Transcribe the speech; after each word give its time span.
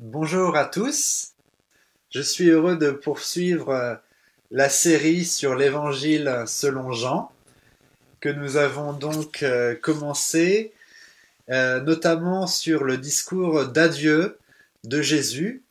Bonjour 0.00 0.54
à 0.54 0.64
tous. 0.64 1.32
Je 2.10 2.20
suis 2.20 2.50
heureux 2.50 2.76
de 2.76 2.92
poursuivre 2.92 3.70
euh, 3.70 3.96
la 4.52 4.68
série 4.68 5.24
sur 5.24 5.56
l'évangile 5.56 6.44
selon 6.46 6.92
Jean 6.92 7.32
que 8.20 8.28
nous 8.28 8.56
avons 8.58 8.92
donc 8.92 9.42
euh, 9.42 9.74
commencé 9.74 10.72
euh, 11.50 11.80
notamment 11.80 12.46
sur 12.46 12.84
le 12.84 12.96
discours 12.96 13.66
d'adieu 13.66 14.38
de 14.84 15.02
Jésus 15.02 15.64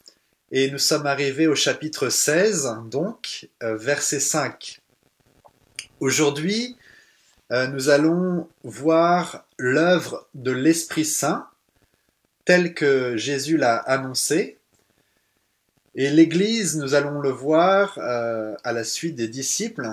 et 0.51 0.69
nous 0.71 0.77
sommes 0.77 1.05
arrivés 1.05 1.47
au 1.47 1.55
chapitre 1.55 2.09
16 2.09 2.79
donc 2.91 3.47
verset 3.61 4.19
5. 4.19 4.81
Aujourd'hui, 6.01 6.75
nous 7.49 7.87
allons 7.87 8.49
voir 8.65 9.45
l'œuvre 9.57 10.27
de 10.33 10.51
l'Esprit 10.51 11.05
Saint 11.05 11.47
tel 12.47 12.73
que 12.73 13.17
Jésus 13.17 13.57
l'a 13.57 13.75
annoncé. 13.75 14.57
Et 15.95 16.09
l'Église, 16.09 16.77
nous 16.77 16.93
allons 16.93 17.19
le 17.19 17.29
voir 17.29 17.97
euh, 17.97 18.55
à 18.63 18.71
la 18.71 18.85
suite 18.85 19.15
des 19.15 19.27
disciples, 19.27 19.89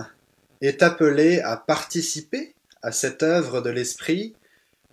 est 0.61 0.85
appelée 0.85 1.41
à 1.41 1.57
participer 1.57 2.55
à 2.81 2.93
cette 2.93 3.25
œuvre 3.25 3.61
de 3.61 3.71
l'Esprit 3.71 4.37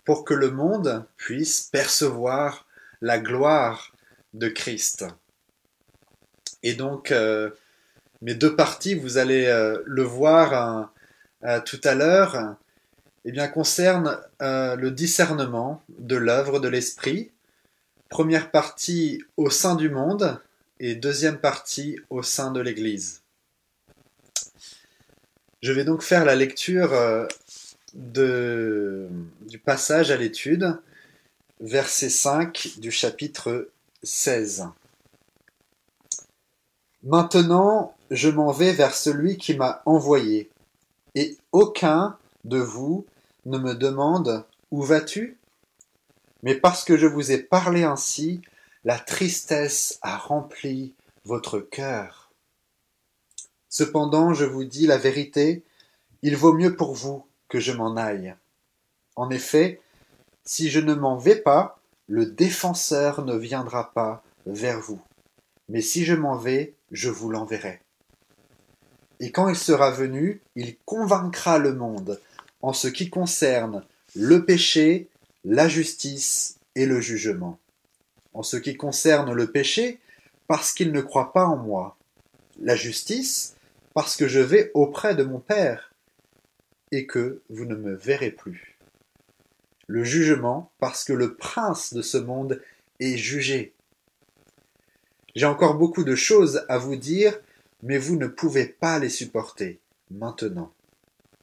pour 0.04 0.24
que 0.24 0.34
le 0.34 0.50
monde 0.50 1.04
puisse 1.16 1.60
percevoir 1.60 2.66
la 3.00 3.20
gloire 3.20 3.92
de 4.34 4.48
Christ. 4.48 5.04
Et 6.64 6.74
donc, 6.74 7.12
euh, 7.12 7.50
mes 8.22 8.34
deux 8.34 8.56
parties, 8.56 8.96
vous 8.96 9.18
allez 9.18 9.46
euh, 9.46 9.80
le 9.86 10.02
voir 10.02 10.92
tout 11.64 11.80
à 11.84 11.94
l'heure, 11.94 12.56
eh 13.24 13.30
le 13.30 14.88
discernement 14.90 15.82
de 15.98 16.16
l'œuvre 16.16 16.58
de 16.58 16.68
l'Esprit 16.68 17.30
Première 18.12 18.50
partie 18.50 19.24
au 19.38 19.48
sein 19.48 19.74
du 19.74 19.88
monde 19.88 20.38
et 20.78 20.94
deuxième 20.94 21.38
partie 21.38 21.98
au 22.10 22.22
sein 22.22 22.50
de 22.50 22.60
l'Église. 22.60 23.22
Je 25.62 25.72
vais 25.72 25.84
donc 25.84 26.02
faire 26.02 26.26
la 26.26 26.34
lecture 26.34 26.92
euh, 26.92 27.26
du 27.94 29.58
passage 29.58 30.10
à 30.10 30.18
l'étude, 30.18 30.78
verset 31.60 32.10
5 32.10 32.72
du 32.76 32.90
chapitre 32.90 33.70
16. 34.02 34.66
Maintenant, 37.04 37.96
je 38.10 38.28
m'en 38.28 38.52
vais 38.52 38.74
vers 38.74 38.94
celui 38.94 39.38
qui 39.38 39.56
m'a 39.56 39.80
envoyé, 39.86 40.50
et 41.14 41.38
aucun 41.50 42.18
de 42.44 42.58
vous 42.58 43.06
ne 43.46 43.56
me 43.56 43.74
demande 43.74 44.44
Où 44.70 44.82
vas-tu? 44.82 45.38
Mais 46.42 46.54
parce 46.54 46.84
que 46.84 46.96
je 46.96 47.06
vous 47.06 47.32
ai 47.32 47.38
parlé 47.38 47.84
ainsi, 47.84 48.42
la 48.84 48.98
tristesse 48.98 49.98
a 50.02 50.16
rempli 50.16 50.94
votre 51.24 51.60
cœur. 51.60 52.32
Cependant, 53.68 54.34
je 54.34 54.44
vous 54.44 54.64
dis 54.64 54.86
la 54.86 54.98
vérité, 54.98 55.62
il 56.22 56.36
vaut 56.36 56.52
mieux 56.52 56.76
pour 56.76 56.94
vous 56.94 57.24
que 57.48 57.60
je 57.60 57.72
m'en 57.72 57.96
aille. 57.96 58.34
En 59.16 59.30
effet, 59.30 59.80
si 60.44 60.70
je 60.70 60.80
ne 60.80 60.94
m'en 60.94 61.16
vais 61.16 61.36
pas, 61.36 61.78
le 62.06 62.26
défenseur 62.26 63.24
ne 63.24 63.36
viendra 63.36 63.92
pas 63.92 64.22
vers 64.46 64.80
vous. 64.80 65.00
Mais 65.68 65.80
si 65.80 66.04
je 66.04 66.14
m'en 66.14 66.36
vais, 66.36 66.74
je 66.90 67.08
vous 67.08 67.30
l'enverrai. 67.30 67.80
Et 69.20 69.30
quand 69.30 69.48
il 69.48 69.56
sera 69.56 69.90
venu, 69.90 70.42
il 70.56 70.76
convaincra 70.84 71.58
le 71.58 71.74
monde 71.74 72.20
en 72.60 72.72
ce 72.72 72.88
qui 72.88 73.08
concerne 73.08 73.84
le 74.14 74.44
péché, 74.44 75.08
la 75.44 75.68
justice 75.68 76.58
et 76.74 76.86
le 76.86 77.00
jugement. 77.00 77.58
En 78.34 78.42
ce 78.42 78.56
qui 78.56 78.76
concerne 78.76 79.32
le 79.32 79.50
péché, 79.50 79.98
parce 80.46 80.72
qu'il 80.72 80.92
ne 80.92 81.00
croit 81.00 81.32
pas 81.32 81.46
en 81.46 81.56
moi. 81.56 81.96
La 82.60 82.76
justice, 82.76 83.56
parce 83.94 84.16
que 84.16 84.28
je 84.28 84.40
vais 84.40 84.70
auprès 84.74 85.14
de 85.14 85.24
mon 85.24 85.38
Père, 85.38 85.92
et 86.92 87.06
que 87.06 87.42
vous 87.48 87.64
ne 87.64 87.74
me 87.74 87.94
verrez 87.94 88.30
plus. 88.30 88.78
Le 89.86 90.04
jugement, 90.04 90.70
parce 90.78 91.04
que 91.04 91.12
le 91.12 91.34
prince 91.34 91.92
de 91.94 92.02
ce 92.02 92.18
monde 92.18 92.62
est 93.00 93.16
jugé. 93.16 93.74
J'ai 95.34 95.46
encore 95.46 95.74
beaucoup 95.74 96.04
de 96.04 96.14
choses 96.14 96.64
à 96.68 96.78
vous 96.78 96.96
dire, 96.96 97.38
mais 97.82 97.98
vous 97.98 98.16
ne 98.16 98.26
pouvez 98.26 98.66
pas 98.66 98.98
les 98.98 99.08
supporter 99.08 99.80
maintenant. 100.10 100.72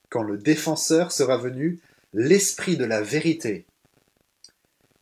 Quand 0.10 0.24
le 0.24 0.38
défenseur 0.38 1.12
sera 1.12 1.38
venu, 1.38 1.80
l'esprit 2.14 2.78
de 2.78 2.86
la 2.86 3.02
vérité, 3.02 3.66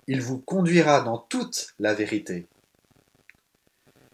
il 0.07 0.21
vous 0.21 0.39
conduira 0.39 1.01
dans 1.01 1.17
toute 1.17 1.73
la 1.79 1.93
vérité. 1.93 2.47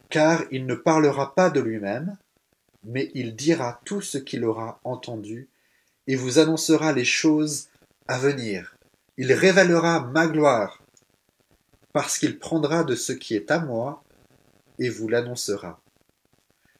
Car 0.09 0.43
il 0.51 0.65
ne 0.65 0.75
parlera 0.75 1.35
pas 1.35 1.49
de 1.49 1.59
lui-même, 1.59 2.17
mais 2.83 3.11
il 3.13 3.35
dira 3.35 3.79
tout 3.85 4.01
ce 4.01 4.17
qu'il 4.17 4.43
aura 4.43 4.79
entendu, 4.83 5.47
et 6.07 6.15
vous 6.15 6.39
annoncera 6.39 6.91
les 6.91 7.05
choses 7.05 7.69
à 8.07 8.17
venir. 8.17 8.75
Il 9.17 9.31
révélera 9.31 10.01
ma 10.07 10.27
gloire, 10.27 10.81
parce 11.93 12.17
qu'il 12.17 12.39
prendra 12.39 12.83
de 12.83 12.95
ce 12.95 13.13
qui 13.13 13.35
est 13.35 13.51
à 13.51 13.59
moi, 13.59 14.03
et 14.79 14.89
vous 14.89 15.07
l'annoncera. 15.07 15.79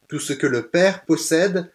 Tout 0.08 0.20
ce 0.20 0.34
que 0.34 0.48
le 0.48 0.68
Père 0.68 1.06
possède 1.06 1.72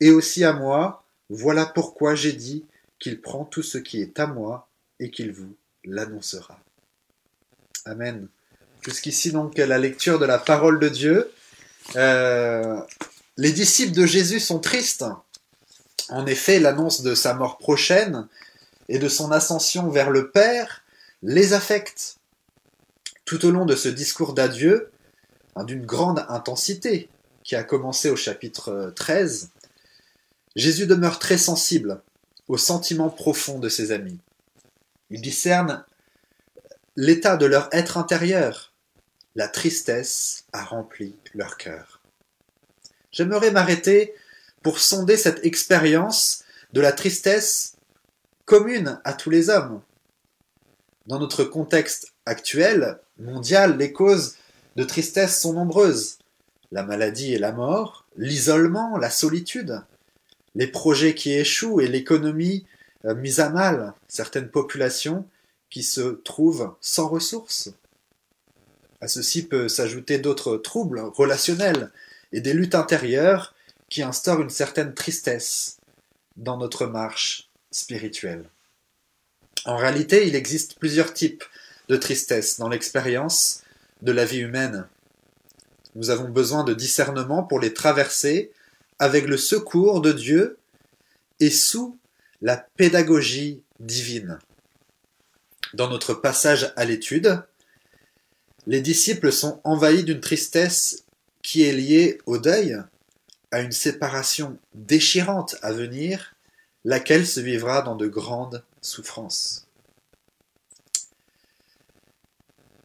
est 0.00 0.10
aussi 0.10 0.44
à 0.44 0.52
moi, 0.52 1.04
voilà 1.30 1.66
pourquoi 1.66 2.14
j'ai 2.14 2.32
dit 2.32 2.64
qu'il 2.98 3.20
prend 3.20 3.44
tout 3.44 3.62
ce 3.62 3.78
qui 3.78 4.00
est 4.00 4.20
à 4.20 4.26
moi, 4.26 4.68
et 5.00 5.10
qu'il 5.10 5.32
vous 5.32 5.56
l'annoncera. 5.88 6.58
Amen. 7.84 8.28
Jusqu'ici 8.82 9.32
donc 9.32 9.56
la 9.56 9.78
lecture 9.78 10.18
de 10.18 10.26
la 10.26 10.38
parole 10.38 10.78
de 10.78 10.88
Dieu. 10.88 11.32
Euh, 11.96 12.80
les 13.36 13.52
disciples 13.52 13.94
de 13.94 14.06
Jésus 14.06 14.40
sont 14.40 14.58
tristes. 14.58 15.04
En 16.08 16.26
effet, 16.26 16.60
l'annonce 16.60 17.02
de 17.02 17.14
sa 17.14 17.34
mort 17.34 17.58
prochaine 17.58 18.28
et 18.88 18.98
de 18.98 19.08
son 19.08 19.32
ascension 19.32 19.88
vers 19.90 20.10
le 20.10 20.30
Père 20.30 20.82
les 21.22 21.52
affecte. 21.52 22.16
Tout 23.24 23.44
au 23.44 23.50
long 23.50 23.66
de 23.66 23.76
ce 23.76 23.88
discours 23.88 24.32
d'adieu, 24.32 24.90
hein, 25.56 25.64
d'une 25.64 25.84
grande 25.84 26.24
intensité, 26.28 27.08
qui 27.42 27.56
a 27.56 27.64
commencé 27.64 28.10
au 28.10 28.16
chapitre 28.16 28.92
13, 28.96 29.50
Jésus 30.56 30.86
demeure 30.86 31.18
très 31.18 31.38
sensible 31.38 32.02
aux 32.48 32.58
sentiments 32.58 33.10
profonds 33.10 33.58
de 33.58 33.68
ses 33.68 33.92
amis. 33.92 34.18
Il 35.10 35.20
discerne 35.20 35.84
l'état 36.96 37.36
de 37.36 37.46
leur 37.46 37.68
être 37.72 37.96
intérieur. 37.96 38.72
La 39.34 39.48
tristesse 39.48 40.44
a 40.52 40.64
rempli 40.64 41.14
leur 41.34 41.56
cœur. 41.56 42.00
J'aimerais 43.12 43.50
m'arrêter 43.50 44.14
pour 44.62 44.80
sonder 44.80 45.16
cette 45.16 45.44
expérience 45.44 46.44
de 46.72 46.80
la 46.80 46.92
tristesse 46.92 47.76
commune 48.44 49.00
à 49.04 49.12
tous 49.12 49.30
les 49.30 49.48
hommes. 49.48 49.80
Dans 51.06 51.18
notre 51.18 51.44
contexte 51.44 52.12
actuel, 52.26 52.98
mondial, 53.18 53.78
les 53.78 53.92
causes 53.92 54.36
de 54.76 54.84
tristesse 54.84 55.40
sont 55.40 55.54
nombreuses. 55.54 56.18
La 56.70 56.82
maladie 56.82 57.32
et 57.32 57.38
la 57.38 57.52
mort, 57.52 58.04
l'isolement, 58.16 58.98
la 58.98 59.10
solitude, 59.10 59.82
les 60.54 60.66
projets 60.66 61.14
qui 61.14 61.32
échouent 61.32 61.80
et 61.80 61.88
l'économie 61.88 62.66
euh, 63.04 63.14
mise 63.14 63.40
à 63.40 63.50
mal, 63.50 63.94
certaines 64.08 64.50
populations 64.50 65.26
qui 65.70 65.82
se 65.82 66.20
trouvent 66.24 66.74
sans 66.80 67.08
ressources. 67.08 67.70
À 69.00 69.08
ceci 69.08 69.46
peut 69.46 69.68
s'ajouter 69.68 70.18
d'autres 70.18 70.56
troubles 70.56 71.00
relationnels 71.00 71.90
et 72.32 72.40
des 72.40 72.52
luttes 72.52 72.74
intérieures 72.74 73.54
qui 73.88 74.02
instaurent 74.02 74.40
une 74.40 74.50
certaine 74.50 74.94
tristesse 74.94 75.78
dans 76.36 76.56
notre 76.56 76.86
marche 76.86 77.48
spirituelle. 77.70 78.48
En 79.64 79.76
réalité, 79.76 80.26
il 80.26 80.34
existe 80.34 80.78
plusieurs 80.78 81.12
types 81.12 81.44
de 81.88 81.96
tristesse 81.96 82.58
dans 82.58 82.68
l'expérience 82.68 83.62
de 84.02 84.12
la 84.12 84.24
vie 84.24 84.38
humaine. 84.38 84.86
Nous 85.94 86.10
avons 86.10 86.28
besoin 86.28 86.64
de 86.64 86.74
discernement 86.74 87.42
pour 87.42 87.60
les 87.60 87.74
traverser 87.74 88.50
avec 88.98 89.26
le 89.26 89.36
secours 89.36 90.00
de 90.00 90.12
Dieu 90.12 90.58
et 91.40 91.50
sous 91.50 91.97
la 92.40 92.56
pédagogie 92.56 93.62
divine. 93.80 94.38
Dans 95.74 95.88
notre 95.88 96.14
passage 96.14 96.72
à 96.76 96.84
l'étude, 96.84 97.42
les 98.66 98.80
disciples 98.80 99.32
sont 99.32 99.60
envahis 99.64 100.04
d'une 100.04 100.20
tristesse 100.20 101.04
qui 101.42 101.62
est 101.62 101.72
liée 101.72 102.18
au 102.26 102.38
deuil, 102.38 102.76
à 103.50 103.60
une 103.60 103.72
séparation 103.72 104.58
déchirante 104.74 105.56
à 105.62 105.72
venir, 105.72 106.34
laquelle 106.84 107.26
se 107.26 107.40
vivra 107.40 107.82
dans 107.82 107.96
de 107.96 108.06
grandes 108.06 108.64
souffrances. 108.80 109.66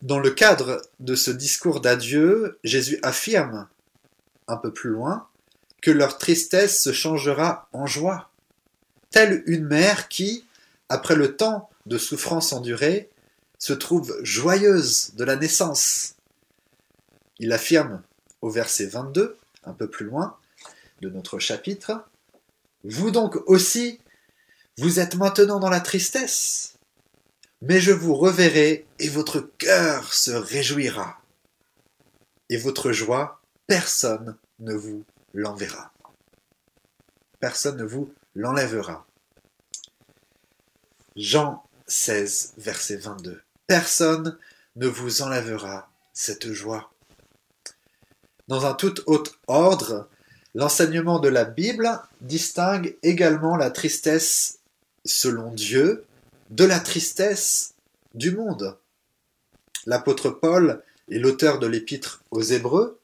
Dans 0.01 0.19
le 0.19 0.31
cadre 0.31 0.81
de 0.99 1.15
ce 1.15 1.31
discours 1.31 1.79
d'adieu, 1.79 2.59
Jésus 2.63 2.99
affirme, 3.03 3.67
un 4.47 4.57
peu 4.57 4.73
plus 4.73 4.89
loin, 4.89 5.27
que 5.81 5.91
leur 5.91 6.17
tristesse 6.17 6.81
se 6.81 6.91
changera 6.91 7.69
en 7.71 7.85
joie, 7.85 8.29
telle 9.13 9.43
une 9.45 9.65
mère 9.65 10.09
qui, 10.09 10.45
après 10.89 11.15
le 11.15 11.37
temps 11.37 11.69
de 11.85 11.97
souffrance 11.97 12.51
endurée, 12.51 13.09
se 13.59 13.71
trouve 13.71 14.19
joyeuse 14.23 15.13
de 15.15 15.23
la 15.23 15.37
naissance. 15.37 16.15
Il 17.39 17.53
affirme 17.53 18.03
au 18.41 18.49
verset 18.49 18.87
22, 18.87 19.37
un 19.63 19.73
peu 19.73 19.89
plus 19.89 20.05
loin 20.05 20.37
de 21.01 21.09
notre 21.09 21.39
chapitre, 21.39 22.03
Vous 22.83 23.11
donc 23.11 23.37
aussi, 23.47 23.99
vous 24.77 24.99
êtes 24.99 25.15
maintenant 25.15 25.59
dans 25.59 25.69
la 25.69 25.79
tristesse, 25.79 26.73
mais 27.61 27.79
je 27.79 27.91
vous 27.91 28.15
reverrai 28.15 28.85
et 28.99 29.09
votre 29.09 29.39
cœur 29.39 30.13
se 30.13 30.31
réjouira. 30.31 31.21
Et 32.49 32.57
votre 32.57 32.91
joie, 32.91 33.39
personne 33.67 34.35
ne 34.59 34.73
vous 34.73 35.05
l'enverra. 35.33 35.93
Personne 37.39 37.77
ne 37.77 37.85
vous 37.85 38.13
l'enlèvera. 38.35 39.05
Jean 41.15 41.63
16, 41.87 42.53
verset 42.57 42.97
22. 42.97 43.41
Personne 43.67 44.37
ne 44.75 44.87
vous 44.87 45.21
enlèvera 45.21 45.89
cette 46.13 46.51
joie. 46.51 46.91
Dans 48.47 48.65
un 48.65 48.73
tout 48.73 48.95
autre 49.05 49.39
ordre, 49.47 50.09
l'enseignement 50.53 51.19
de 51.19 51.29
la 51.29 51.45
Bible 51.45 51.99
distingue 52.21 52.97
également 53.03 53.55
la 53.55 53.71
tristesse 53.71 54.59
selon 55.05 55.51
Dieu 55.51 56.05
de 56.49 56.65
la 56.65 56.79
tristesse 56.79 57.73
du 58.13 58.35
monde. 58.35 58.77
L'apôtre 59.85 60.29
Paul 60.29 60.81
est 61.09 61.19
l'auteur 61.19 61.59
de 61.59 61.67
l'épître 61.67 62.23
aux 62.31 62.41
Hébreux. 62.41 62.99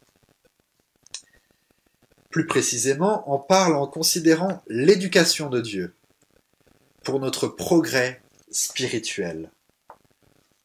Plus 2.30 2.46
précisément, 2.46 3.30
en 3.32 3.40
parle 3.40 3.76
en 3.76 3.88
considérant 3.88 4.62
l'éducation 4.68 5.50
de 5.50 5.62
Dieu 5.62 5.94
pour 7.04 7.20
notre 7.20 7.48
progrès 7.48 8.22
spirituel. 8.52 9.50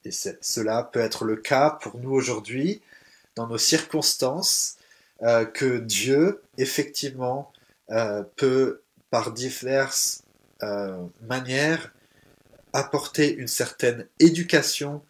Et 0.05 0.11
cela 0.11 0.83
peut 0.83 1.01
être 1.01 1.25
le 1.25 1.37
cas 1.37 1.71
pour 1.71 1.99
nous 1.99 2.11
aujourd'hui, 2.11 2.83
dans 3.37 3.47
nos 3.47 3.59
circonstances, 3.59 4.77
euh, 5.23 5.45
que 5.47 5.79
Dieu, 5.79 6.43
effectivement, 6.59 7.51
euh, 7.91 8.23
peut, 8.37 8.83
par 9.11 9.33
diverses 9.33 10.23
euh, 10.63 11.03
manières, 11.23 11.95
apporter 12.73 13.35
une 13.35 13.49
certaine 13.49 14.07
éducation, 14.19 15.03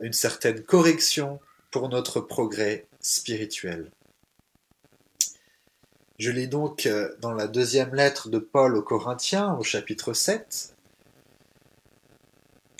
une 0.00 0.12
certaine 0.12 0.62
correction 0.62 1.38
pour 1.70 1.88
notre 1.88 2.20
progrès 2.20 2.86
spirituel. 3.00 3.90
Je 6.22 6.30
lis 6.30 6.46
donc 6.46 6.88
dans 7.18 7.32
la 7.32 7.48
deuxième 7.48 7.96
lettre 7.96 8.28
de 8.28 8.38
Paul 8.38 8.76
aux 8.76 8.82
Corinthiens, 8.82 9.56
au 9.58 9.64
chapitre 9.64 10.12
7, 10.12 10.72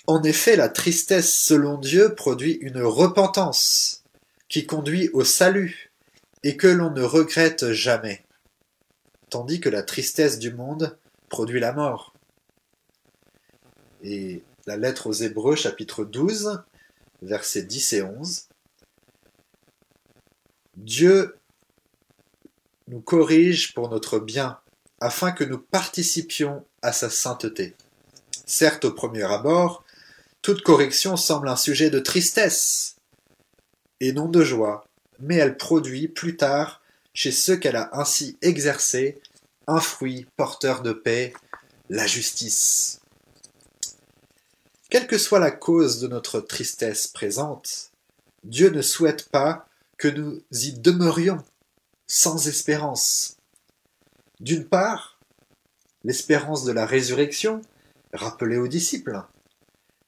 en 0.07 0.23
effet, 0.23 0.55
la 0.55 0.69
tristesse 0.69 1.35
selon 1.35 1.77
Dieu 1.77 2.15
produit 2.15 2.53
une 2.53 2.81
repentance 2.81 4.05
qui 4.47 4.65
conduit 4.65 5.09
au 5.09 5.25
salut 5.25 5.91
et 6.43 6.55
que 6.55 6.67
l'on 6.67 6.91
ne 6.91 7.01
regrette 7.01 7.73
jamais, 7.73 8.23
tandis 9.29 9.59
que 9.59 9.67
la 9.67 9.83
tristesse 9.83 10.39
du 10.39 10.53
monde 10.53 10.97
produit 11.27 11.59
la 11.59 11.73
mort. 11.73 12.13
Et 14.03 14.41
la 14.67 14.77
lettre 14.77 15.07
aux 15.07 15.11
Hébreux 15.11 15.57
chapitre 15.57 16.05
12, 16.05 16.63
versets 17.21 17.63
10 17.63 17.91
et 17.91 18.03
11. 18.03 18.47
Dieu 20.77 21.35
nous 22.87 23.01
corrige 23.01 23.73
pour 23.73 23.89
notre 23.89 24.19
bien, 24.19 24.59
afin 24.99 25.31
que 25.31 25.43
nous 25.43 25.59
participions 25.59 26.65
à 26.81 26.93
sa 26.93 27.09
sainteté. 27.09 27.75
Certes, 28.45 28.85
au 28.85 28.91
premier 28.91 29.23
abord, 29.23 29.83
toute 30.41 30.61
correction 30.61 31.15
semble 31.15 31.47
un 31.47 31.55
sujet 31.55 31.89
de 31.89 31.99
tristesse 31.99 32.95
et 33.99 34.11
non 34.11 34.27
de 34.27 34.43
joie, 34.43 34.85
mais 35.19 35.35
elle 35.37 35.57
produit 35.57 36.07
plus 36.07 36.35
tard, 36.35 36.81
chez 37.13 37.31
ceux 37.31 37.55
qu'elle 37.55 37.75
a 37.75 37.89
ainsi 37.93 38.37
exercés, 38.41 39.21
un 39.67 39.79
fruit 39.79 40.25
porteur 40.35 40.81
de 40.81 40.91
paix, 40.91 41.33
la 41.89 42.05
justice. 42.07 42.99
Quelle 44.89 45.07
que 45.07 45.17
soit 45.17 45.39
la 45.39 45.51
cause 45.51 45.99
de 45.99 46.07
notre 46.07 46.39
tristesse 46.39 47.07
présente, 47.07 47.91
Dieu 48.43 48.69
ne 48.69 48.81
souhaite 48.81 49.29
pas 49.29 49.67
que 49.97 50.07
nous 50.07 50.41
y 50.51 50.73
demeurions 50.73 51.41
sans 52.15 52.47
espérance. 52.47 53.37
D'une 54.39 54.65
part, 54.65 55.17
l'espérance 56.03 56.63
de 56.63 56.71
la 56.71 56.85
résurrection, 56.85 57.63
rappelée 58.13 58.57
aux 58.57 58.67
disciples, 58.67 59.23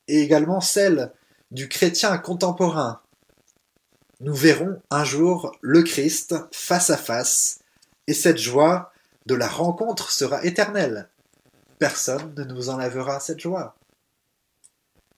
et 0.07 0.21
également 0.21 0.61
celle 0.61 1.11
du 1.49 1.67
chrétien 1.67 2.15
contemporain. 2.19 3.01
Nous 4.19 4.35
verrons 4.35 4.79
un 4.91 5.03
jour 5.03 5.57
le 5.61 5.81
Christ 5.81 6.35
face 6.51 6.91
à 6.91 6.97
face, 6.97 7.61
et 8.05 8.13
cette 8.13 8.37
joie 8.37 8.93
de 9.25 9.33
la 9.33 9.47
rencontre 9.47 10.11
sera 10.11 10.45
éternelle. 10.45 11.09
Personne 11.79 12.35
ne 12.37 12.43
nous 12.43 12.69
enlèvera 12.69 13.19
cette 13.19 13.39
joie. 13.39 13.75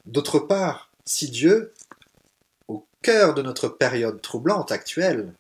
D'autre 0.06 0.40
part, 0.40 0.90
si 1.04 1.30
Dieu, 1.30 1.74
au 2.70 2.88
cœur 3.02 3.34
de 3.34 3.42
notre 3.42 3.68
période 3.68 4.22
troublante 4.22 4.72
actuelle, 4.72 5.34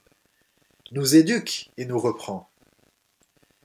nous 0.91 1.15
éduque 1.15 1.69
et 1.77 1.85
nous 1.85 1.99
reprend, 1.99 2.49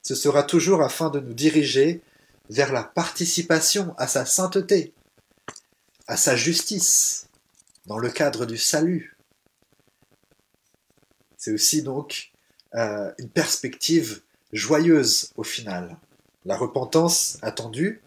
ce 0.03 0.15
sera 0.15 0.43
toujours 0.43 0.83
afin 0.83 1.11
de 1.11 1.21
nous 1.21 1.35
diriger 1.35 2.03
vers 2.51 2.73
la 2.73 2.83
participation 2.83 3.95
à 3.99 4.07
sa 4.07 4.27
sainteté, 4.27 4.93
à 6.07 6.17
sa 6.17 6.37
justice 6.37 7.29
dans 7.87 7.99
le 7.99 8.11
cadre 8.11 8.45
du 8.45 8.59
salut. 8.59 9.17
C'est 11.37 11.53
aussi 11.53 11.83
donc 11.83 12.33
euh, 12.75 13.13
une 13.19 13.29
perspective 13.29 14.23
joyeuse 14.53 15.33
au 15.37 15.45
final. 15.45 15.97
La 16.45 16.57
repentance 16.57 17.39
attendue, 17.43 18.03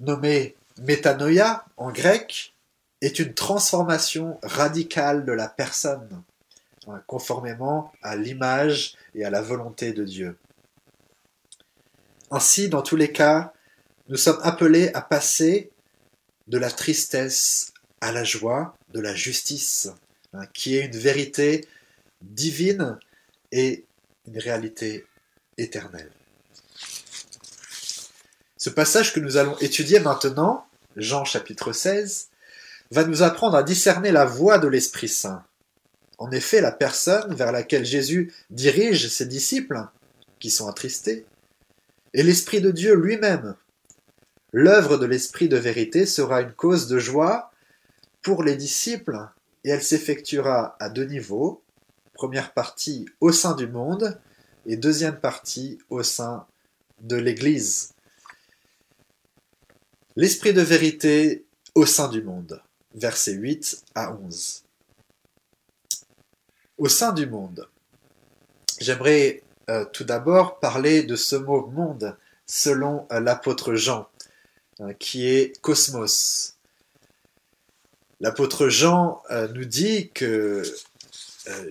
nommée 0.00 0.56
métanoïa 0.78 1.64
en 1.76 1.92
grec, 1.92 2.54
est 3.00 3.18
une 3.18 3.34
transformation 3.34 4.38
radicale 4.42 5.24
de 5.24 5.32
la 5.32 5.48
personne, 5.48 6.22
conformément 7.06 7.92
à 8.02 8.16
l'image 8.16 8.96
et 9.14 9.24
à 9.24 9.30
la 9.30 9.42
volonté 9.42 9.92
de 9.92 10.04
Dieu. 10.04 10.36
Ainsi, 12.30 12.68
dans 12.68 12.82
tous 12.82 12.96
les 12.96 13.12
cas, 13.12 13.52
nous 14.08 14.16
sommes 14.16 14.40
appelés 14.42 14.90
à 14.94 15.00
passer 15.00 15.70
de 16.46 16.58
la 16.58 16.70
tristesse 16.70 17.72
à 18.00 18.12
la 18.12 18.24
joie, 18.24 18.76
de 18.92 19.00
la 19.00 19.14
justice, 19.14 19.88
hein, 20.32 20.44
qui 20.52 20.76
est 20.76 20.86
une 20.86 20.98
vérité 20.98 21.66
divine 22.20 22.98
et 23.50 23.86
une 24.26 24.38
réalité 24.38 25.06
éternelle. 25.56 26.10
Ce 28.56 28.70
passage 28.70 29.12
que 29.12 29.20
nous 29.20 29.36
allons 29.36 29.56
étudier 29.58 30.00
maintenant, 30.00 30.66
Jean 30.96 31.24
chapitre 31.24 31.72
16, 31.72 32.28
va 32.90 33.04
nous 33.04 33.22
apprendre 33.22 33.56
à 33.56 33.62
discerner 33.62 34.10
la 34.10 34.24
voie 34.24 34.58
de 34.58 34.68
l'Esprit 34.68 35.08
Saint. 35.08 35.44
En 36.18 36.30
effet, 36.30 36.60
la 36.60 36.72
personne 36.72 37.34
vers 37.34 37.52
laquelle 37.52 37.84
Jésus 37.84 38.32
dirige 38.50 39.08
ses 39.08 39.26
disciples, 39.26 39.80
qui 40.38 40.50
sont 40.50 40.68
attristés, 40.68 41.26
est 42.12 42.22
l'Esprit 42.22 42.60
de 42.60 42.70
Dieu 42.70 42.94
lui-même, 42.94 43.56
L'œuvre 44.56 44.98
de 44.98 45.06
l'Esprit 45.06 45.48
de 45.48 45.56
vérité 45.56 46.06
sera 46.06 46.40
une 46.40 46.52
cause 46.52 46.86
de 46.86 46.96
joie 46.96 47.50
pour 48.22 48.44
les 48.44 48.54
disciples 48.54 49.18
et 49.64 49.70
elle 49.70 49.82
s'effectuera 49.82 50.76
à 50.78 50.90
deux 50.90 51.06
niveaux. 51.06 51.60
Première 52.12 52.52
partie 52.52 53.08
au 53.18 53.32
sein 53.32 53.56
du 53.56 53.66
monde 53.66 54.16
et 54.64 54.76
deuxième 54.76 55.18
partie 55.18 55.80
au 55.90 56.04
sein 56.04 56.46
de 57.00 57.16
l'Église. 57.16 57.94
L'Esprit 60.14 60.52
de 60.52 60.62
vérité 60.62 61.44
au 61.74 61.84
sein 61.84 62.06
du 62.06 62.22
monde. 62.22 62.62
Versets 62.94 63.32
8 63.32 63.82
à 63.96 64.14
11. 64.14 64.63
Au 66.76 66.88
sein 66.88 67.12
du 67.12 67.26
monde. 67.26 67.68
J'aimerais 68.80 69.42
euh, 69.70 69.84
tout 69.84 70.02
d'abord 70.02 70.58
parler 70.58 71.04
de 71.04 71.14
ce 71.14 71.36
mot 71.36 71.66
monde 71.68 72.16
selon 72.46 73.06
euh, 73.12 73.20
l'apôtre 73.20 73.74
Jean. 73.74 74.08
Hein, 74.80 74.92
qui 74.94 75.28
est 75.28 75.60
Cosmos. 75.60 76.56
L'apôtre 78.20 78.68
Jean 78.68 79.22
euh, 79.30 79.46
nous 79.54 79.64
dit 79.64 80.10
que 80.12 80.64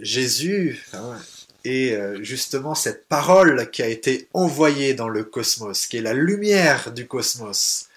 Jésus 0.01 0.85
hein, 0.93 1.19
est 1.65 1.97
justement 2.23 2.75
cette 2.75 3.07
parole 3.07 3.71
qui 3.71 3.81
a 3.81 3.87
été 3.87 4.29
envoyée 4.33 4.93
dans 4.93 5.09
le 5.09 5.23
cosmos, 5.23 5.87
qui 5.87 5.97
est 5.97 6.01
la 6.01 6.13
lumière 6.13 6.91
du 6.91 7.07
cosmos. 7.07 7.89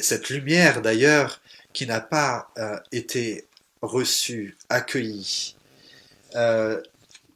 cette 0.00 0.30
lumière 0.30 0.80
d'ailleurs 0.80 1.42
qui 1.74 1.86
n'a 1.86 2.00
pas 2.00 2.50
été 2.90 3.46
reçue, 3.82 4.56
accueillie. 4.70 5.56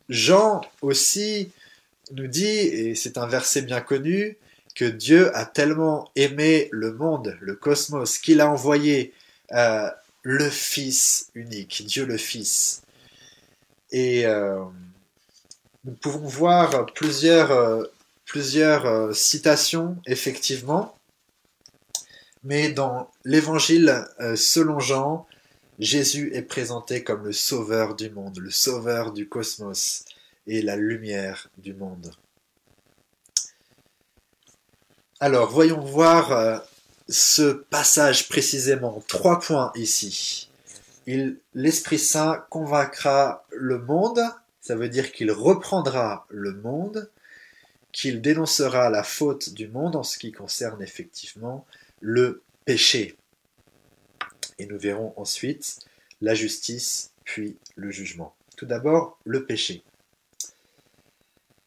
Jean 0.09 0.61
aussi 0.83 1.51
nous 2.13 2.27
dit, 2.27 2.47
et 2.47 2.95
c'est 2.95 3.19
un 3.19 3.27
verset 3.27 3.63
bien 3.63 3.81
connu, 3.81 4.37
que 4.75 4.85
Dieu 4.85 5.35
a 5.37 5.45
tellement 5.47 6.11
aimé 6.17 6.69
le 6.73 6.93
monde, 6.93 7.37
le 7.41 7.55
cosmos, 7.55 8.19
qu'il 8.19 8.41
a 8.41 8.51
envoyé 8.51 9.13
euh, 9.53 9.89
le 10.23 10.51
Fils 10.51 11.31
unique, 11.35 11.85
Dieu 11.87 12.05
le 12.05 12.17
Fils. 12.17 12.83
Et 13.93 14.27
euh, 14.27 14.65
nous 15.85 15.93
pouvons 15.93 16.27
voir 16.27 16.87
plusieurs, 16.87 17.53
euh, 17.53 17.85
plusieurs 18.25 18.87
euh, 18.87 19.13
citations, 19.13 19.97
effectivement. 20.07 20.97
Mais 22.43 22.71
dans 22.71 23.11
l'évangile 23.25 24.05
selon 24.37 24.79
Jean, 24.79 25.27
Jésus 25.79 26.31
est 26.35 26.43
présenté 26.43 27.03
comme 27.03 27.25
le 27.25 27.33
sauveur 27.33 27.97
du 27.97 28.11
monde, 28.11 28.39
le 28.39 28.51
sauveur 28.51 29.13
du 29.13 29.29
cosmos 29.29 30.05
et 30.47 30.63
la 30.63 30.77
lumière 30.77 31.49
du 31.59 31.75
monde. 31.75 32.13
Alors, 35.21 35.51
voyons 35.51 35.81
voir 35.81 36.65
ce 37.09 37.53
passage 37.53 38.29
précisément. 38.29 39.03
Trois 39.09 39.41
points 39.41 39.73
ici. 39.75 40.49
L'Esprit 41.55 41.99
Saint 41.99 42.45
convaincra 42.51 43.45
le 43.51 43.79
monde, 43.79 44.21
ça 44.61 44.75
veut 44.75 44.89
dire 44.89 45.13
qu'il 45.13 45.31
reprendra 45.31 46.27
le 46.31 46.55
monde, 46.55 47.11
qu'il 47.93 48.23
dénoncera 48.23 48.91
la 48.91 49.03
faute 49.03 49.53
du 49.53 49.69
monde 49.69 49.97
en 49.97 50.03
ce 50.03 50.19
qui 50.19 50.33
concerne 50.33 50.83
effectivement 50.83 51.67
le 52.01 52.43
péché. 52.65 53.17
Et 54.59 54.67
nous 54.67 54.79
verrons 54.79 55.13
ensuite 55.17 55.79
la 56.21 56.35
justice, 56.35 57.13
puis 57.25 57.57
le 57.77 57.91
jugement. 57.91 58.35
Tout 58.57 58.67
d'abord, 58.67 59.19
le 59.25 59.45
péché. 59.47 59.83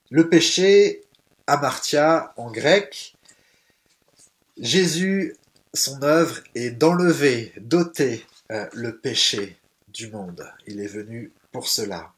Le 0.10 0.30
péché, 0.30 1.04
amartia 1.48 2.34
en 2.38 2.52
grec, 2.52 3.16
Jésus, 4.58 5.36
son 5.74 6.02
œuvre 6.04 6.42
est 6.56 6.72
d'enlever, 6.72 7.54
d'ôter 7.58 8.26
euh, 8.52 8.68
le 8.74 8.98
péché 8.98 9.58
du 9.90 10.10
monde. 10.10 10.52
Il 10.66 10.80
est 10.80 10.88
venu 10.88 11.32
pour 11.52 11.68
cela. 11.68 12.14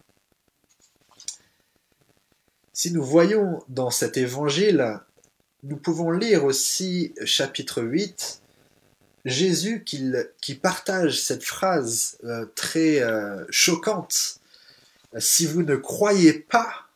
Si 2.73 2.91
nous 2.91 3.03
voyons 3.03 3.63
dans 3.67 3.91
cet 3.91 4.15
évangile, 4.15 4.99
nous 5.63 5.77
pouvons 5.77 6.11
lire 6.11 6.45
aussi 6.45 7.13
chapitre 7.25 7.81
8, 7.81 8.41
Jésus 9.29 9.83
qui, 9.83 10.55
partage 10.55 11.21
cette 11.21 11.43
phrase 11.43 12.17
euh, 12.23 12.45
très 12.55 13.01
euh, 13.01 13.45
choquante. 13.49 14.39
Si 15.17 15.45
vous 15.45 15.63
ne 15.63 15.75
croyez 15.75 16.33
pas 16.33 16.87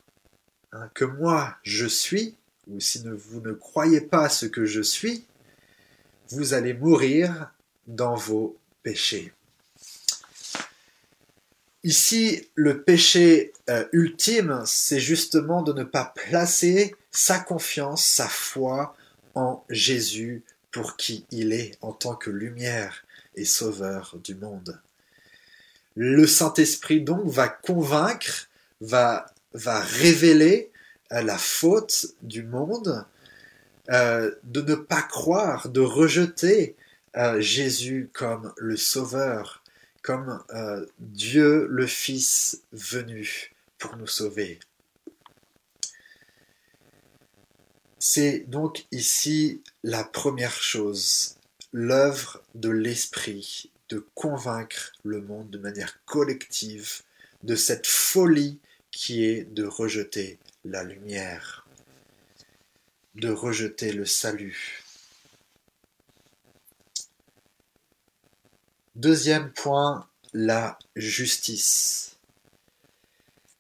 hein, 0.72 0.90
que 0.94 1.06
moi 1.06 1.56
je 1.64 1.86
suis, 1.86 2.36
ou 2.68 2.80
si 2.80 3.04
vous 3.04 3.42
ne 3.42 3.54
croyez 3.54 4.02
pas 4.02 4.30
ce 4.30 4.46
que 4.46 4.66
je 4.66 4.82
suis, 4.82 5.26
vous 6.30 6.54
allez 6.54 6.74
mourir 6.74 7.52
dans 7.88 8.16
vos 8.16 8.58
péchés. 8.82 9.34
Ici, 11.84 12.48
le 12.56 12.82
péché 12.84 13.52
euh, 13.70 13.86
ultime, 13.92 14.62
c'est 14.66 15.02
justement 15.02 15.64
de 15.64 15.74
ne 15.74 15.84
pas 15.84 16.14
placer 16.16 16.96
sa 17.12 17.40
confiance, 17.40 18.06
sa 18.06 18.28
foi 18.28 18.96
en 19.36 19.66
Jésus 19.70 20.44
pour 20.74 20.98
qui 20.98 21.26
il 21.32 21.54
est 21.54 21.78
en 21.82 21.94
tant 21.94 22.16
que 22.16 22.30
lumière 22.30 23.06
et 23.36 23.46
sauveur 23.46 24.18
du 24.22 24.36
monde. 24.36 24.82
Le 25.96 26.26
Saint-Esprit 26.28 27.02
donc 27.02 27.28
va 27.28 27.48
convaincre, 27.48 28.50
va, 28.82 29.28
va 29.54 29.80
révéler 29.80 30.72
euh, 31.12 31.22
la 31.22 31.38
faute 31.38 32.08
du 32.24 32.44
monde 32.44 33.06
euh, 33.92 34.34
de 34.44 34.62
ne 34.62 34.76
pas 34.76 35.04
croire, 35.04 35.70
de 35.70 35.82
rejeter 35.82 36.76
euh, 37.16 37.40
Jésus 37.40 38.10
comme 38.12 38.52
le 38.58 38.76
Sauveur, 38.76 39.64
comme 40.02 40.44
Dieu 41.00 41.68
le 41.70 41.88
Fils 41.88 42.62
venu 42.74 43.54
pour 43.78 43.96
nous 43.96 44.08
sauver. 44.08 44.60
C'est 48.06 48.40
donc 48.50 48.86
ici 48.92 49.64
la 49.82 50.04
première 50.04 50.62
chose, 50.62 51.38
l'œuvre 51.72 52.44
de 52.54 52.68
l'Esprit, 52.68 53.72
de 53.88 54.06
convaincre 54.14 54.92
le 55.06 55.22
monde 55.22 55.50
de 55.50 55.58
manière 55.58 56.04
collective 56.04 57.04
de 57.44 57.56
cette 57.56 57.88
folie 57.88 58.60
qui 58.92 59.24
est 59.24 59.46
de 59.46 59.64
rejeter 59.66 60.38
la 60.66 60.84
lumière 60.84 61.66
de 63.16 63.30
rejeter 63.30 63.94
le 63.94 64.06
salut. 64.06 64.84
Deuxième 68.96 69.54
point, 69.54 70.10
la 70.34 70.78
justice. 70.98 72.18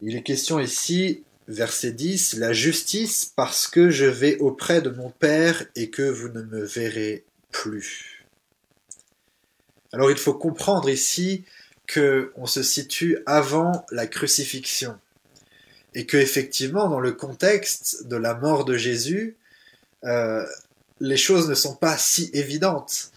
Il 0.02 0.16
est 0.18 0.24
question 0.24 0.60
ici, 0.60 1.24
verset 1.48 1.92
10, 1.92 2.38
la 2.38 2.54
justice 2.54 3.26
parce 3.36 3.68
que 3.68 3.90
je 3.90 4.06
vais 4.06 4.38
auprès 4.38 4.82
de 4.82 4.90
mon 4.90 5.10
Père 5.10 5.66
et 5.76 5.90
que 5.90 6.04
vous 6.04 6.30
ne 6.30 6.42
me 6.44 6.64
verrez 6.64 7.26
plus. 7.52 8.26
Alors 9.92 10.10
il 10.10 10.18
faut 10.18 10.34
comprendre 10.34 10.90
ici 10.90 11.44
que 11.86 12.32
on 12.36 12.46
se 12.46 12.64
situe 12.64 13.20
avant 13.26 13.86
la 13.92 14.08
crucifixion 14.08 14.98
et 15.94 16.06
que 16.06 16.18
effectivement 16.18 16.90
dans 16.90 17.00
le 17.00 17.12
contexte 17.12 18.08
de 18.08 18.16
la 18.16 18.34
mort 18.34 18.66
de 18.66 18.78
Jésus, 18.78 19.38
euh, 20.06 20.46
les 21.00 21.18
choses 21.18 21.50
ne 21.50 21.54
sont 21.54 21.76
pas 21.76 21.98
si 21.98 22.30
évidentes. 22.34 23.12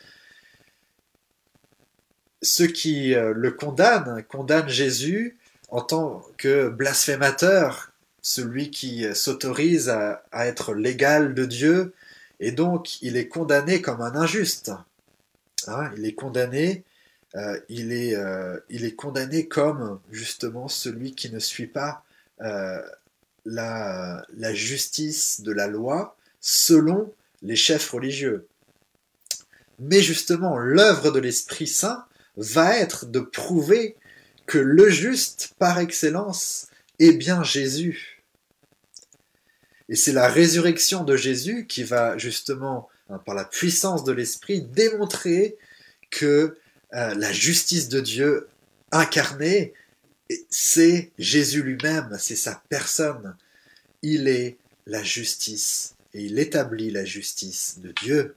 Ceux 2.42 2.66
qui 2.66 3.14
euh, 3.14 3.32
le 3.34 3.52
condamnent 3.52 4.22
condamnent 4.24 4.68
Jésus 4.68 5.38
en 5.68 5.80
tant 5.80 6.22
que 6.36 6.68
blasphémateur, 6.68 7.92
celui 8.26 8.72
qui 8.72 9.06
s'autorise 9.14 9.88
à, 9.88 10.24
être 10.32 10.74
l'égal 10.74 11.32
de 11.32 11.44
Dieu, 11.44 11.94
et 12.40 12.50
donc 12.50 13.00
il 13.00 13.16
est 13.16 13.28
condamné 13.28 13.80
comme 13.80 14.00
un 14.00 14.16
injuste. 14.16 14.72
Il 15.96 16.04
est 16.04 16.14
condamné, 16.14 16.82
euh, 17.36 17.60
il, 17.68 17.92
est, 17.92 18.96
condamné 18.96 19.46
comme 19.46 20.00
justement 20.10 20.66
celui 20.66 21.14
qui 21.14 21.30
ne 21.30 21.38
suit 21.38 21.68
pas 21.68 22.02
la 23.44 24.24
justice 24.54 25.40
de 25.42 25.52
la 25.52 25.68
loi, 25.68 26.16
selon 26.40 27.12
les 27.42 27.56
chefs 27.56 27.90
religieux. 27.90 28.48
Mais 29.78 30.00
justement, 30.00 30.58
l'œuvre 30.58 31.12
de 31.12 31.20
l'Esprit 31.20 31.68
Saint 31.68 32.04
va 32.36 32.76
être 32.76 33.06
de 33.06 33.20
prouver 33.20 33.94
que 34.46 34.58
le 34.58 34.90
juste 34.90 35.54
par 35.60 35.78
excellence 35.78 36.66
est 36.98 37.12
bien 37.12 37.44
Jésus. 37.44 38.15
Et 39.88 39.96
c'est 39.96 40.12
la 40.12 40.28
résurrection 40.28 41.04
de 41.04 41.16
Jésus 41.16 41.66
qui 41.66 41.84
va 41.84 42.18
justement, 42.18 42.88
hein, 43.08 43.18
par 43.18 43.34
la 43.34 43.44
puissance 43.44 44.04
de 44.04 44.12
l'Esprit, 44.12 44.62
démontrer 44.62 45.56
que 46.10 46.58
euh, 46.94 47.14
la 47.14 47.32
justice 47.32 47.88
de 47.88 48.00
Dieu 48.00 48.48
incarnée, 48.90 49.74
c'est 50.50 51.12
Jésus 51.18 51.62
lui-même, 51.62 52.16
c'est 52.18 52.36
sa 52.36 52.62
personne. 52.68 53.36
Il 54.02 54.28
est 54.28 54.56
la 54.86 55.02
justice 55.02 55.94
et 56.14 56.22
il 56.22 56.38
établit 56.38 56.90
la 56.90 57.04
justice 57.04 57.78
de 57.78 57.92
Dieu. 58.02 58.34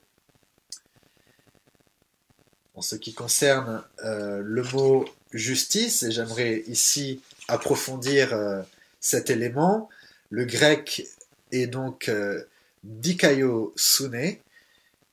En 2.75 2.82
ce 2.82 2.96
qui 2.96 3.13
concerne 3.13 3.84
euh, 4.03 4.41
le 4.44 4.63
mot 4.63 5.06
justice, 5.34 6.03
et 6.03 6.12
j'aimerais 6.12 6.63
ici 6.68 7.22
approfondir 7.48 8.34
euh, 8.34 8.62
cet 9.00 9.29
élément, 9.29 9.89
le 10.29 10.46
grec 10.46 11.08
est 11.51 11.68
donc 11.68 12.10
euh, 12.10 12.44
dikaio 12.84 13.74
sune, 13.75 14.38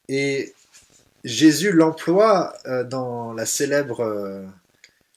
et 0.09 0.55
Jésus 1.25 1.73
l'emploie 1.73 2.55
dans 2.85 3.33
la 3.33 3.45
célèbre, 3.45 4.47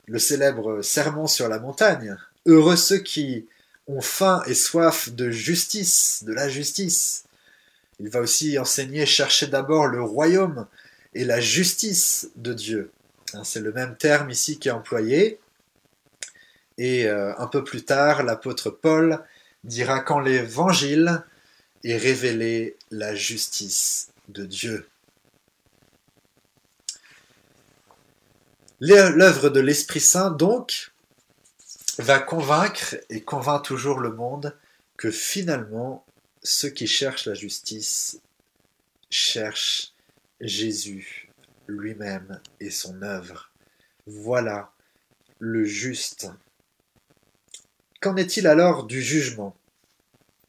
le 0.07 0.19
célèbre 0.19 0.81
sermon 0.81 1.27
sur 1.27 1.47
la 1.47 1.59
montagne. 1.59 2.17
Heureux 2.47 2.75
ceux 2.75 2.97
qui 2.97 3.45
ont 3.85 4.01
faim 4.01 4.41
et 4.47 4.55
soif 4.55 5.11
de 5.11 5.29
justice, 5.29 6.23
de 6.23 6.33
la 6.33 6.49
justice, 6.49 7.25
il 7.99 8.09
va 8.09 8.21
aussi 8.21 8.57
enseigner 8.57 9.05
chercher 9.05 9.47
d'abord 9.47 9.87
le 9.87 10.01
royaume 10.01 10.67
et 11.13 11.25
la 11.25 11.41
justice 11.41 12.29
de 12.37 12.53
Dieu. 12.53 12.91
Hein, 13.33 13.43
c'est 13.43 13.59
le 13.59 13.73
même 13.73 13.97
terme 13.97 14.29
ici 14.29 14.57
qui 14.57 14.69
est 14.69 14.71
employé. 14.71 15.39
Et 16.77 17.07
euh, 17.07 17.33
un 17.37 17.47
peu 17.47 17.63
plus 17.63 17.83
tard, 17.83 18.23
l'apôtre 18.23 18.69
Paul 18.69 19.21
dira 19.63 19.99
quand 19.99 20.19
l'évangile 20.19 21.23
est 21.83 21.97
révélé 21.97 22.77
la 22.91 23.15
justice 23.15 24.09
de 24.27 24.45
Dieu. 24.45 24.87
L'œuvre 28.79 29.49
de 29.49 29.59
l'Esprit 29.59 29.99
Saint, 29.99 30.31
donc, 30.31 30.91
va 31.97 32.19
convaincre 32.19 32.95
et 33.09 33.21
convainc 33.21 33.63
toujours 33.63 33.99
le 33.99 34.13
monde 34.13 34.57
que 34.95 35.11
finalement 35.11 36.05
ceux 36.43 36.69
qui 36.69 36.87
cherchent 36.87 37.25
la 37.25 37.33
justice 37.33 38.21
cherchent 39.09 39.93
Jésus 40.39 41.29
lui-même 41.67 42.39
et 42.59 42.69
son 42.69 43.01
œuvre. 43.01 43.51
Voilà 44.07 44.71
le 45.39 45.65
juste. 45.65 46.29
Qu'en 48.01 48.15
est-il 48.15 48.47
alors 48.47 48.85
du 48.85 49.01
jugement? 49.01 49.55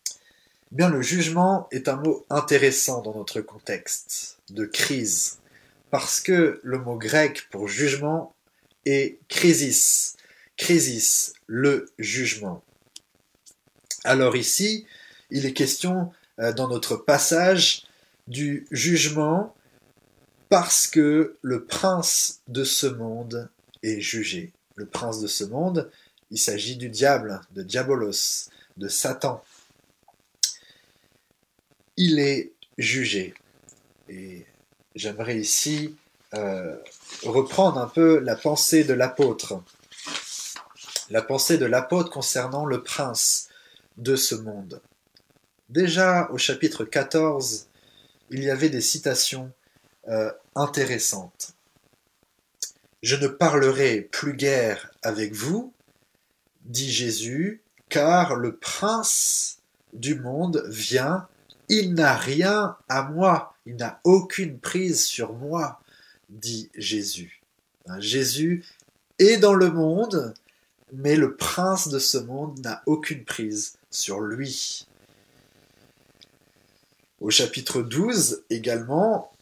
Eh 0.08 0.76
Bien, 0.76 0.88
le 0.88 1.02
jugement 1.02 1.66
est 1.72 1.88
un 1.88 1.96
mot 1.96 2.24
intéressant 2.30 3.02
dans 3.02 3.14
notre 3.14 3.40
contexte 3.40 4.38
de 4.50 4.64
crise, 4.64 5.38
parce 5.90 6.20
que 6.20 6.60
le 6.62 6.78
mot 6.78 6.96
grec 6.96 7.48
pour 7.50 7.66
jugement 7.66 8.34
est 8.86 9.18
crisis, 9.26 10.16
crisis, 10.56 11.32
le 11.48 11.90
jugement. 11.98 12.62
Alors 14.04 14.36
ici, 14.36 14.86
il 15.30 15.44
est 15.44 15.52
question 15.52 16.12
euh, 16.38 16.52
dans 16.52 16.68
notre 16.68 16.96
passage 16.96 17.82
du 18.28 18.66
jugement 18.70 19.54
parce 20.48 20.86
que 20.86 21.36
le 21.42 21.64
prince 21.64 22.42
de 22.46 22.62
ce 22.62 22.86
monde 22.86 23.50
est 23.82 24.00
jugé. 24.00 24.52
Le 24.76 24.86
prince 24.86 25.20
de 25.20 25.26
ce 25.26 25.44
monde, 25.44 25.90
il 26.30 26.38
s'agit 26.38 26.76
du 26.76 26.88
diable, 26.88 27.40
de 27.52 27.62
Diabolos, 27.62 28.48
de 28.76 28.88
Satan. 28.88 29.42
Il 31.96 32.18
est 32.18 32.52
jugé. 32.78 33.34
Et 34.08 34.46
j'aimerais 34.94 35.38
ici 35.38 35.96
euh, 36.34 36.76
reprendre 37.24 37.78
un 37.78 37.88
peu 37.88 38.20
la 38.20 38.36
pensée 38.36 38.84
de 38.84 38.94
l'apôtre. 38.94 39.62
La 41.10 41.22
pensée 41.22 41.58
de 41.58 41.66
l'apôtre 41.66 42.10
concernant 42.10 42.64
le 42.64 42.82
prince 42.82 43.48
de 43.96 44.14
ce 44.14 44.36
monde. 44.36 44.80
Déjà 45.68 46.28
au 46.30 46.38
chapitre 46.38 46.84
14, 46.84 47.66
il 48.30 48.44
y 48.44 48.50
avait 48.50 48.70
des 48.70 48.80
citations 48.80 49.52
euh, 50.08 50.32
intéressantes. 50.54 51.54
Je 53.02 53.16
ne 53.16 53.28
parlerai 53.28 54.02
plus 54.02 54.34
guère 54.34 54.92
avec 55.02 55.32
vous, 55.32 55.72
dit 56.70 56.90
Jésus, 56.90 57.60
car 57.88 58.36
le 58.36 58.56
prince 58.56 59.58
du 59.92 60.14
monde 60.14 60.64
vient, 60.68 61.26
il 61.68 61.94
n'a 61.94 62.16
rien 62.16 62.76
à 62.88 63.02
moi, 63.02 63.54
il 63.66 63.76
n'a 63.76 64.00
aucune 64.04 64.58
prise 64.58 65.04
sur 65.04 65.32
moi, 65.34 65.80
dit 66.28 66.70
Jésus. 66.74 67.42
Hein, 67.86 68.00
Jésus 68.00 68.64
est 69.18 69.36
dans 69.36 69.54
le 69.54 69.70
monde, 69.70 70.34
mais 70.92 71.16
le 71.16 71.36
prince 71.36 71.88
de 71.88 71.98
ce 71.98 72.18
monde 72.18 72.58
n'a 72.60 72.82
aucune 72.86 73.24
prise 73.24 73.74
sur 73.90 74.20
lui. 74.20 74.86
Au 77.20 77.30
chapitre 77.30 77.82
12 77.82 78.44
également, 78.48 79.32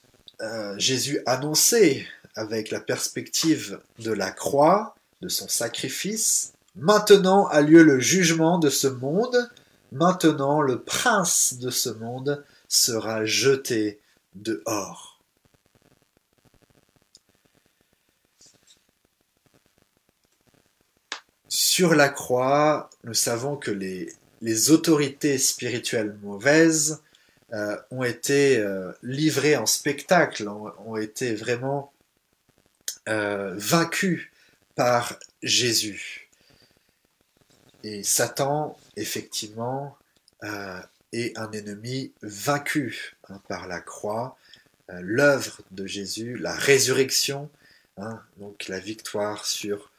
euh, 0.40 0.74
Jésus 0.78 1.20
annonçait 1.26 2.06
avec 2.34 2.70
la 2.70 2.80
perspective 2.80 3.80
de 3.98 4.12
la 4.12 4.30
croix, 4.30 4.96
de 5.20 5.28
son 5.28 5.48
sacrifice, 5.48 6.52
maintenant 6.78 7.46
a 7.48 7.60
lieu 7.60 7.82
le 7.82 8.00
jugement 8.00 8.58
de 8.58 8.70
ce 8.70 8.86
monde, 8.86 9.50
maintenant 9.92 10.62
le 10.62 10.82
prince 10.82 11.58
de 11.58 11.70
ce 11.70 11.90
monde 11.90 12.44
sera 12.68 13.24
jeté 13.24 14.00
dehors. 14.34 15.18
Sur 21.48 21.94
la 21.94 22.08
croix, 22.08 22.90
nous 23.04 23.14
savons 23.14 23.56
que 23.56 23.70
les, 23.70 24.70
autorités 24.70 25.38
spirituelles 25.38 26.16
mauvaises 26.22 27.02
euh, 27.52 27.76
ont 27.90 28.04
été 28.04 28.58
euh, 28.58 28.92
livrés 29.02 29.56
en 29.56 29.66
spectacle, 29.66 30.48
ont, 30.48 30.96
été 30.96 31.34
vraiment 31.34 31.92
euh, 33.08 33.54
vaincus 33.56 34.30
par 34.74 35.18
Jésus. 35.42 36.27
Et 37.84 38.02
Satan, 38.02 38.76
effectivement, 38.96 39.96
est 41.12 41.36
un 41.38 41.50
ennemi 41.52 42.12
vaincu 42.22 43.16
hein, 43.28 43.40
par 43.48 43.66
la 43.66 43.80
croix, 43.80 44.36
l'œuvre 44.88 45.60
de 45.70 45.86
Jésus, 45.86 46.36
la 46.36 46.54
résurrection, 46.54 47.50
hein, 47.96 48.20
donc 48.38 48.68
la 48.68 48.78
victoire 48.78 49.46
sur 49.46 49.90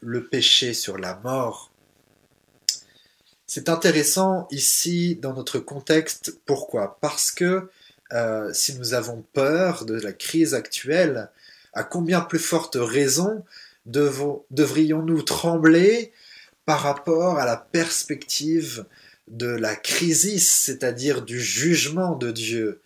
le 0.00 0.24
péché, 0.24 0.74
sur 0.74 0.98
la 0.98 1.16
mort. 1.16 1.70
C'est 3.52 3.68
intéressant 3.68 4.46
ici 4.52 5.16
dans 5.16 5.34
notre 5.34 5.58
contexte. 5.58 6.38
Pourquoi? 6.46 6.98
Parce 7.00 7.32
que 7.32 7.68
euh, 8.12 8.52
si 8.52 8.76
nous 8.76 8.94
avons 8.94 9.24
peur 9.32 9.84
de 9.86 9.94
la 10.00 10.12
crise 10.12 10.54
actuelle, 10.54 11.30
à 11.72 11.82
combien 11.82 12.20
plus 12.20 12.38
forte 12.38 12.76
raison 12.80 13.44
devrions-nous 13.86 15.22
trembler 15.22 16.12
par 16.70 16.82
rapport 16.82 17.40
à 17.40 17.44
la 17.44 17.56
perspective 17.56 18.86
de 19.26 19.48
la 19.48 19.74
crise, 19.74 20.48
c'est-à-dire 20.48 21.22
du 21.22 21.40
jugement 21.40 22.14
de 22.14 22.30
Dieu 22.30 22.80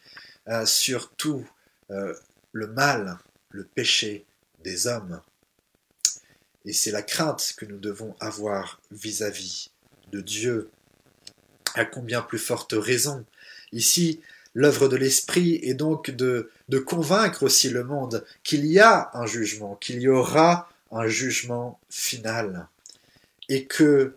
euh, 0.48 0.64
sur 0.64 1.10
tout 1.10 1.46
euh, 1.90 2.14
le 2.52 2.66
mal, 2.66 3.18
le 3.50 3.64
péché 3.64 4.24
des 4.62 4.86
hommes. 4.86 5.20
Et 6.64 6.72
c'est 6.72 6.92
la 6.92 7.02
crainte 7.02 7.52
que 7.58 7.66
nous 7.66 7.76
devons 7.76 8.16
avoir 8.20 8.80
vis-à-vis 8.90 9.70
de 10.10 10.22
Dieu. 10.22 10.70
À 11.74 11.84
combien 11.84 12.22
plus 12.22 12.38
forte 12.38 12.72
raison? 12.72 13.22
Ici, 13.70 14.22
l'œuvre 14.54 14.88
de 14.88 14.96
l'Esprit 14.96 15.60
est 15.62 15.74
donc 15.74 16.10
de, 16.10 16.50
de 16.70 16.78
convaincre 16.78 17.42
aussi 17.42 17.68
le 17.68 17.84
monde 17.84 18.24
qu'il 18.44 18.64
y 18.64 18.80
a 18.80 19.10
un 19.12 19.26
jugement, 19.26 19.76
qu'il 19.76 20.00
y 20.00 20.08
aura 20.08 20.70
un 20.90 21.06
jugement 21.06 21.78
final, 21.90 22.66
et 23.48 23.66
que 23.66 24.14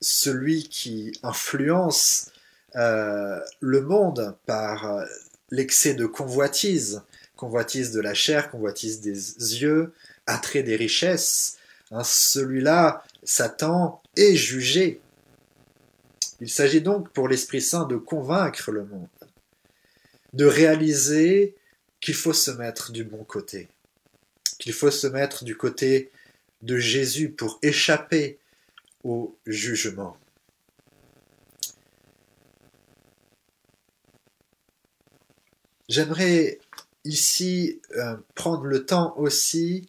celui 0.00 0.68
qui 0.68 1.12
influence 1.22 2.30
euh, 2.76 3.40
le 3.60 3.80
monde 3.80 4.36
par 4.46 5.04
l'excès 5.50 5.94
de 5.94 6.06
convoitise, 6.06 7.02
convoitise 7.36 7.92
de 7.92 8.00
la 8.00 8.14
chair, 8.14 8.50
convoitise 8.50 9.00
des 9.00 9.60
yeux, 9.60 9.92
attrait 10.26 10.62
des 10.62 10.76
richesses, 10.76 11.56
hein, 11.90 12.04
celui-là, 12.04 13.04
Satan, 13.24 14.02
est 14.16 14.34
jugé. 14.34 15.00
Il 16.40 16.50
s'agit 16.50 16.82
donc 16.82 17.10
pour 17.10 17.28
l'Esprit 17.28 17.62
Saint 17.62 17.84
de 17.84 17.96
convaincre 17.96 18.70
le 18.70 18.84
monde, 18.84 19.08
de 20.34 20.44
réaliser 20.44 21.54
qu'il 22.00 22.14
faut 22.14 22.32
se 22.32 22.50
mettre 22.50 22.92
du 22.92 23.04
bon 23.04 23.24
côté, 23.24 23.68
qu'il 24.58 24.72
faut 24.72 24.90
se 24.90 25.06
mettre 25.06 25.44
du 25.44 25.56
côté 25.56 26.10
de 26.62 26.78
Jésus 26.78 27.30
pour 27.30 27.58
échapper 27.62 28.38
au 29.04 29.36
jugement. 29.46 30.16
J'aimerais 35.88 36.58
ici 37.04 37.80
euh, 37.96 38.16
prendre 38.34 38.64
le 38.64 38.84
temps 38.84 39.16
aussi 39.16 39.86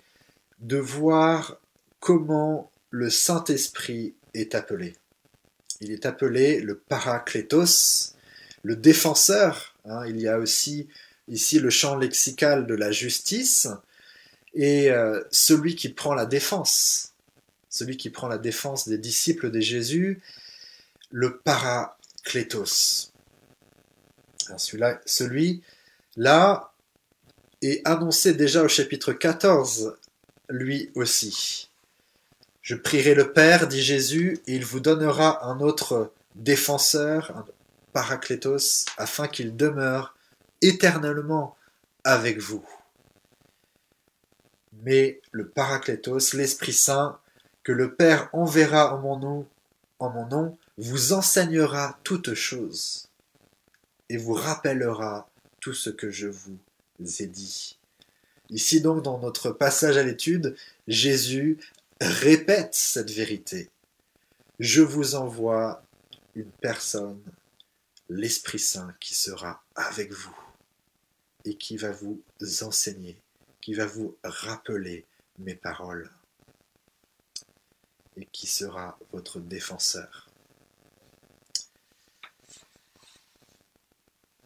de 0.60 0.78
voir 0.78 1.60
comment 2.00 2.72
le 2.90 3.10
Saint-Esprit 3.10 4.16
est 4.34 4.56
appelé. 4.56 4.96
Il 5.82 5.92
est 5.92 6.06
appelé 6.06 6.62
le 6.62 6.78
Paraclétos, 6.78 8.16
le 8.64 8.76
défenseur. 8.76 9.76
Hein. 9.86 10.06
il 10.08 10.20
y 10.20 10.28
a 10.28 10.38
aussi 10.38 10.88
ici 11.28 11.60
le 11.60 11.70
champ 11.70 11.98
lexical 11.98 12.66
de 12.66 12.76
la 12.76 12.92
justice 12.92 13.68
et 14.54 14.92
euh, 14.92 15.24
celui 15.32 15.76
qui 15.76 15.90
prend 15.90 16.14
la 16.14 16.26
défense, 16.26 17.14
celui 17.70 17.98
qui 17.98 18.10
prend 18.10 18.28
la 18.28 18.38
défense 18.38 18.88
des 18.88 18.98
disciples 18.98 19.52
de 19.52 19.60
Jésus, 19.60 20.22
le 21.12 21.38
Paraclétos. 21.38 23.12
Celui-là, 24.58 25.00
celui 25.06 25.62
là 26.18 26.72
est 27.62 27.88
annoncé 27.88 28.34
déjà 28.34 28.64
au 28.64 28.68
chapitre 28.68 29.14
14, 29.14 29.96
lui 30.50 30.92
aussi. 30.96 31.70
Je 32.62 32.76
prierai 32.76 33.14
le 33.14 33.32
Père, 33.32 33.68
dit 33.68 33.82
Jésus, 33.82 34.40
et 34.48 34.56
il 34.56 34.66
vous 34.66 34.80
donnera 34.80 35.46
un 35.46 35.60
autre 35.60 36.12
défenseur, 36.36 37.32
un 37.36 37.46
paraclétos, 37.94 38.86
afin 38.98 39.28
qu'il 39.28 39.56
demeure 39.56 40.16
éternellement 40.62 41.56
avec 42.04 42.40
vous. 42.40 42.64
Mais 44.84 45.22
le 45.32 45.48
paraclétos, 45.48 46.34
l'Esprit 46.34 46.74
Saint, 46.74 47.20
que 47.64 47.72
le 47.72 47.96
Père 47.96 48.30
enverra 48.34 48.96
en 48.96 49.00
mon 49.00 49.18
nom, 49.18 49.48
en 50.00 50.10
mon 50.10 50.26
nom, 50.28 50.58
vous 50.78 51.14
enseignera 51.14 52.00
toutes 52.04 52.34
choses 52.34 53.10
et 54.08 54.18
vous 54.18 54.34
rappellera 54.34 55.30
tout 55.60 55.74
ce 55.74 55.90
que 55.90 56.10
je 56.10 56.28
vous 56.28 56.58
ai 57.20 57.28
dit. 57.28 57.78
Ici 58.50 58.82
donc 58.82 59.04
dans 59.04 59.20
notre 59.20 59.52
passage 59.52 59.98
à 59.98 60.04
l'étude, 60.04 60.56
Jésus 60.88 61.60
répète 62.02 62.74
cette 62.74 63.12
vérité. 63.12 63.70
Je 64.60 64.82
vous 64.82 65.16
envoie 65.16 65.84
une 66.36 66.52
personne, 66.52 67.22
l'Esprit 68.10 68.60
Saint, 68.60 68.94
qui 69.00 69.14
sera 69.14 69.64
avec 69.76 70.12
vous 70.12 70.36
et 71.46 71.56
qui 71.56 71.78
va 71.78 71.92
vous 71.92 72.22
enseigner, 72.62 73.18
va 73.74 73.86
vous 73.86 74.18
rappeler 74.24 75.06
mes 75.38 75.56
paroles. 75.56 76.10
et 78.18 78.26
qui 78.26 78.48
sera 78.48 79.00
votre 79.14 79.40
défenseur. 79.40 80.28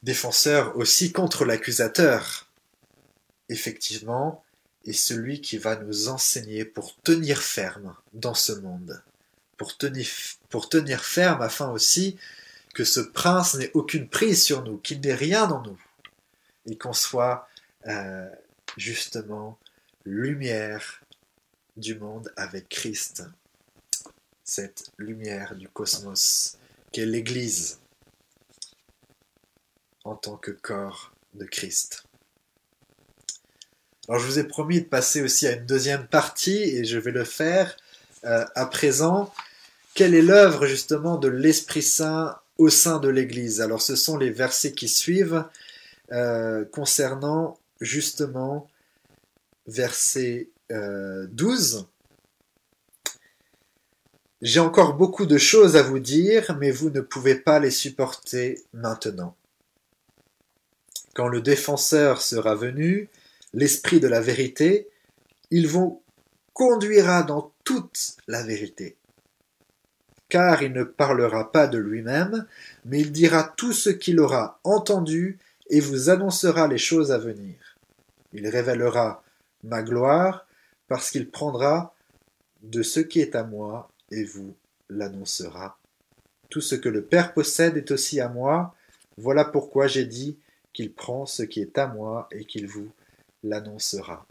Défenseur 0.03 0.77
aussi 0.77 1.11
contre 1.11 1.43
l'accusateur, 1.43 2.47
effectivement, 3.49 4.43
est 4.85 4.93
celui 4.93 5.41
qui 5.41 5.57
va 5.57 5.77
nous 5.77 6.09
enseigner 6.09 6.65
pour 6.65 6.95
tenir 7.01 7.41
ferme 7.41 7.95
dans 8.13 8.33
ce 8.33 8.51
monde, 8.51 9.01
pour 9.57 9.77
tenir, 9.77 10.07
pour 10.49 10.69
tenir 10.69 11.03
ferme 11.03 11.41
afin 11.41 11.71
aussi 11.71 12.17
que 12.73 12.83
ce 12.83 12.99
prince 12.99 13.55
n'ait 13.55 13.71
aucune 13.73 14.09
prise 14.09 14.43
sur 14.43 14.63
nous, 14.63 14.77
qu'il 14.77 14.99
n'ait 15.01 15.15
rien 15.15 15.49
en 15.49 15.61
nous, 15.61 15.79
et 16.65 16.77
qu'on 16.77 16.93
soit 16.93 17.47
euh, 17.87 18.29
justement 18.77 19.57
lumière 20.05 21.01
du 21.77 21.95
monde 21.95 22.31
avec 22.35 22.69
Christ, 22.69 23.23
cette 24.43 24.91
lumière 24.97 25.55
du 25.55 25.67
cosmos 25.67 26.57
qu'est 26.91 27.05
l'Église 27.05 27.79
en 30.03 30.15
tant 30.15 30.37
que 30.37 30.51
corps 30.51 31.13
de 31.33 31.45
Christ. 31.45 32.03
Alors 34.07 34.19
je 34.19 34.27
vous 34.27 34.39
ai 34.39 34.43
promis 34.43 34.81
de 34.81 34.85
passer 34.85 35.21
aussi 35.21 35.47
à 35.47 35.53
une 35.53 35.65
deuxième 35.65 36.07
partie 36.07 36.61
et 36.61 36.83
je 36.83 36.99
vais 36.99 37.11
le 37.11 37.23
faire 37.23 37.77
euh, 38.25 38.45
à 38.53 38.65
présent. 38.65 39.33
Quelle 39.93 40.13
est 40.13 40.21
l'œuvre 40.21 40.65
justement 40.65 41.17
de 41.17 41.29
l'Esprit 41.29 41.81
Saint 41.81 42.37
au 42.57 42.69
sein 42.69 42.99
de 42.99 43.07
l'Église? 43.07 43.61
Alors 43.61 43.81
ce 43.81 43.95
sont 43.95 44.17
les 44.17 44.29
versets 44.29 44.73
qui 44.73 44.89
suivent 44.89 45.45
euh, 46.11 46.65
concernant 46.65 47.57
justement 47.83 48.67
verset 49.67 50.49
12. 50.69 51.75
Euh, 51.75 51.81
J'ai 54.41 54.59
encore 54.59 54.95
beaucoup 54.95 55.25
de 55.25 55.37
choses 55.37 55.75
à 55.75 55.83
vous 55.83 55.99
dire, 55.99 56.57
mais 56.59 56.71
vous 56.71 56.89
ne 56.89 57.01
pouvez 57.01 57.35
pas 57.35 57.59
les 57.59 57.71
supporter 57.71 58.61
maintenant. 58.73 59.35
Quand 61.13 61.27
le 61.27 61.41
défenseur 61.41 62.21
sera 62.21 62.55
venu, 62.55 63.09
l'Esprit 63.53 63.99
de 63.99 64.07
la 64.07 64.19
vérité, 64.19 64.89
il 65.51 65.67
vous 65.67 66.01
conduira 66.53 67.23
dans 67.23 67.53
toute 67.63 68.17
la 68.27 68.43
vérité. 68.43 68.97
Car 70.29 70.63
il 70.63 70.73
ne 70.73 70.83
parlera 70.83 71.51
pas 71.51 71.67
de 71.67 71.77
lui-même, 71.77 72.47
mais 72.85 73.01
il 73.01 73.11
dira 73.11 73.43
tout 73.43 73.73
ce 73.73 73.91
qu'il 73.91 74.19
aura 74.19 74.59
entendu 74.63 75.37
et 75.69 75.79
vous 75.79 76.09
annoncera 76.09 76.67
les 76.67 76.79
choses 76.79 77.11
à 77.11 77.17
venir. 77.19 77.72
Il 78.33 78.47
révélera 78.47 79.23
ma 79.63 79.81
gloire, 79.81 80.45
parce 80.87 81.11
qu'il 81.11 81.29
prendra 81.29 81.93
de 82.61 82.83
ce 82.83 82.99
qui 82.99 83.19
est 83.19 83.35
à 83.35 83.43
moi 83.43 83.89
et 84.11 84.23
vous 84.23 84.55
l'annoncera. 84.89 85.77
Tout 86.49 86.61
ce 86.61 86.75
que 86.75 86.89
le 86.89 87.03
Père 87.03 87.33
possède 87.33 87.77
est 87.77 87.91
aussi 87.91 88.19
à 88.19 88.29
moi, 88.29 88.75
voilà 89.17 89.45
pourquoi 89.45 89.87
j'ai 89.87 90.05
dit 90.05 90.37
qu'il 90.73 90.93
prend 90.93 91.25
ce 91.25 91.43
qui 91.43 91.61
est 91.61 91.77
à 91.77 91.87
moi 91.87 92.27
et 92.31 92.45
qu'il 92.45 92.67
vous 92.67 92.91
l'annoncera. 93.43 94.25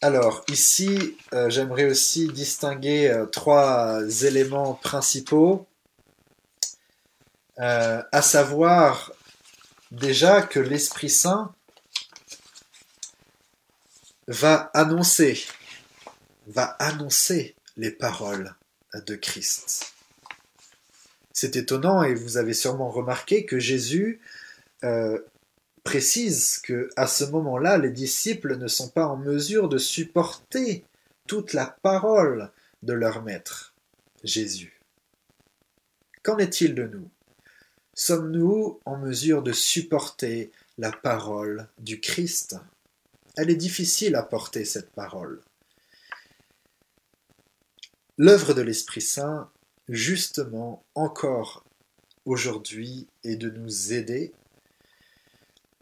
Alors 0.00 0.44
ici, 0.48 1.16
euh, 1.32 1.50
j'aimerais 1.50 1.86
aussi 1.86 2.28
distinguer 2.28 3.08
euh, 3.08 3.26
trois 3.26 4.00
éléments 4.22 4.74
principaux, 4.74 5.66
euh, 7.58 8.00
à 8.12 8.22
savoir 8.22 9.12
déjà 9.90 10.42
que 10.42 10.60
l'Esprit 10.60 11.10
Saint 11.10 11.54
va 14.26 14.70
annoncer, 14.74 15.42
va 16.46 16.76
annoncer 16.78 17.54
les 17.76 17.90
paroles 17.90 18.54
de 18.94 19.14
Christ. 19.14 19.92
C'est 21.32 21.56
étonnant 21.56 22.02
et 22.02 22.14
vous 22.14 22.36
avez 22.36 22.54
sûrement 22.54 22.90
remarqué 22.90 23.46
que 23.46 23.58
Jésus 23.58 24.20
euh, 24.84 25.18
précise 25.84 26.58
que 26.58 26.90
à 26.96 27.06
ce 27.06 27.24
moment-là, 27.24 27.78
les 27.78 27.90
disciples 27.90 28.56
ne 28.56 28.68
sont 28.68 28.88
pas 28.88 29.06
en 29.06 29.16
mesure 29.16 29.68
de 29.68 29.78
supporter 29.78 30.84
toute 31.26 31.52
la 31.52 31.66
parole 31.66 32.50
de 32.82 32.92
leur 32.92 33.22
maître, 33.22 33.74
Jésus. 34.24 34.80
Qu'en 36.22 36.38
est-il 36.38 36.74
de 36.74 36.84
nous? 36.84 37.08
Sommes-nous 38.00 38.78
en 38.84 38.96
mesure 38.96 39.42
de 39.42 39.50
supporter 39.50 40.52
la 40.78 40.92
parole 40.92 41.66
du 41.80 41.98
Christ? 41.98 42.54
Elle 43.36 43.50
est 43.50 43.56
difficile 43.56 44.14
à 44.14 44.22
porter 44.22 44.64
cette 44.64 44.92
parole. 44.92 45.40
L'œuvre 48.16 48.54
de 48.54 48.62
l'Esprit 48.62 49.00
Saint 49.00 49.50
justement 49.88 50.84
encore 50.94 51.64
aujourd'hui 52.24 53.08
est 53.24 53.34
de 53.34 53.50
nous 53.50 53.92
aider 53.92 54.32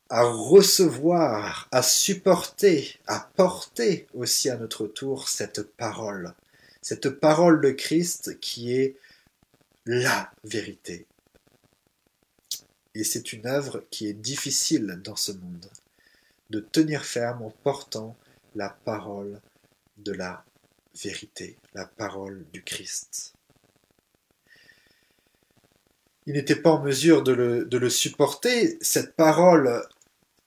à 0.09 0.22
recevoir, 0.22 1.68
à 1.70 1.83
supporter, 1.83 2.98
à 3.07 3.31
porter 3.37 4.07
aussi 4.14 4.48
à 4.48 4.57
notre 4.57 4.87
tour 4.87 5.29
cette 5.29 5.70
parole, 5.76 6.33
cette 6.81 7.11
parole 7.11 7.61
de 7.61 7.72
Christ 7.72 8.40
qui 8.40 8.72
est 8.72 8.96
la 9.85 10.33
vérité. 10.44 11.07
Et 12.98 13.04
c'est 13.04 13.32
une 13.32 13.46
œuvre 13.46 13.85
qui 13.90 14.09
est 14.09 14.14
difficile 14.14 15.00
dans 15.04 15.16
ce 15.16 15.32
monde, 15.32 15.70
de 16.50 16.61
tenir 16.61 17.04
ferme 17.04 17.42
en 17.42 17.50
portant 17.50 18.16
la 18.54 18.70
parole 18.70 19.40
de 19.98 20.12
la 20.12 20.44
vérité, 20.94 21.56
la 21.74 21.87
parole 21.87 22.44
du 22.52 22.62
Christ 22.62 23.37
il 26.26 26.35
n'était 26.35 26.56
pas 26.56 26.70
en 26.70 26.82
mesure 26.82 27.22
de 27.22 27.32
le, 27.32 27.90
supporter. 27.90 28.76
Cette 28.80 29.14
parole, 29.14 29.82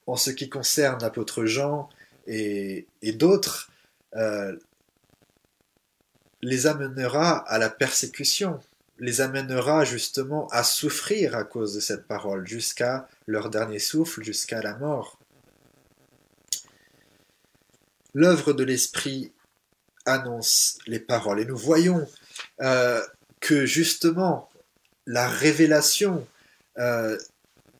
en 0.06 0.16
ce 0.16 0.30
qui 0.30 0.48
concerne 0.48 1.00
l'apôtre 1.00 1.46
Jean 1.46 1.88
et, 2.26 2.86
d'autres, 3.14 3.70
euh, 4.14 4.56
les 6.42 6.66
amènera 6.66 7.38
à 7.38 7.58
la 7.58 7.70
persécution, 7.70 8.60
les 9.00 9.22
amènera 9.22 9.84
justement 9.84 10.46
à 10.48 10.62
souffrir 10.62 11.34
à 11.34 11.44
cause 11.44 11.74
de 11.74 11.80
cette 11.80 12.06
parole, 12.06 12.46
jusqu'à 12.46 13.08
leur 13.26 13.48
dernier 13.48 13.78
souffle, 13.78 14.22
jusqu'à 14.22 14.60
la 14.60 14.76
mort. 14.76 15.18
L'œuvre 18.12 18.52
de 18.52 18.62
l'Esprit 18.62 19.32
annonce 20.04 20.78
les 20.86 21.00
paroles, 21.00 21.40
et 21.40 21.44
nous 21.46 21.56
voyons 21.56 22.06
euh, 22.60 23.02
que 23.40 23.64
justement 23.64 24.50
la 25.06 25.28
révélation 25.28 26.26
euh, 26.78 27.16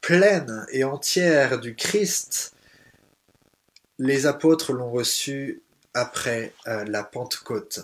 pleine 0.01 0.67
et 0.73 0.85
entière 0.85 1.61
du 1.61 1.75
Christ, 1.75 2.55
les 3.99 4.25
apôtres 4.25 4.73
l'ont 4.73 4.91
reçu 4.91 5.61
après 5.93 6.55
euh, 6.67 6.85
la 6.85 7.05
Pentecôte. 7.05 7.81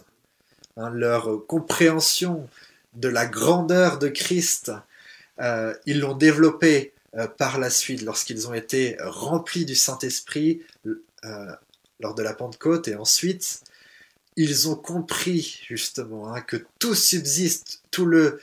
Hein, 0.78 0.90
leur 0.90 1.46
compréhension 1.46 2.48
de 2.96 3.08
la 3.08 3.26
grandeur 3.26 3.98
de 3.98 4.08
Christ, 4.08 4.72
euh, 5.40 5.74
ils 5.86 6.00
l'ont 6.00 6.16
développée 6.16 6.92
par 7.38 7.58
la 7.58 7.70
suite 7.70 8.02
lorsqu'ils 8.02 8.46
ont 8.46 8.52
été 8.52 8.98
remplis 9.00 9.64
du 9.64 9.74
Saint-Esprit 9.74 10.60
lors 12.00 12.14
de 12.14 12.22
la 12.22 12.34
Pentecôte 12.34 12.88
et 12.88 12.94
ensuite 12.94 13.62
ils 14.36 14.68
ont 14.68 14.74
compris 14.74 15.62
justement 15.66 16.34
hein, 16.34 16.42
que 16.42 16.58
tout 16.78 16.94
subsiste, 16.94 17.80
tout 17.90 18.04
le 18.04 18.38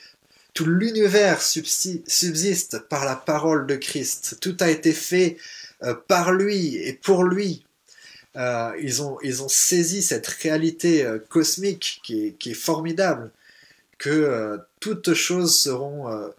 tout 0.54 0.66
l'univers 0.66 1.42
subsiste 1.42 2.80
par 2.88 3.06
la 3.06 3.16
parole 3.16 3.66
de 3.66 3.76
Christ. 3.76 4.38
Tout 4.40 4.56
a 4.60 4.70
été 4.70 4.94
fait 4.94 5.38
euh, 5.82 5.96
par 6.08 6.32
lui 6.32 6.76
et 6.76 6.94
pour 6.94 7.24
lui. 7.24 7.66
Euh, 8.36 8.72
ils, 8.82 9.02
ont, 9.02 9.18
ils 9.24 9.44
ont 9.44 9.50
saisi 9.50 10.02
cette 10.02 10.28
réalité 10.28 11.04
euh, 11.04 11.20
cosmique 11.20 12.02
qui 12.04 12.36
est, 12.46 12.54
formidable, 12.54 13.32
que 14.04 14.60
toutes 14.82 15.14
choses 15.14 15.58
seront 15.58 16.32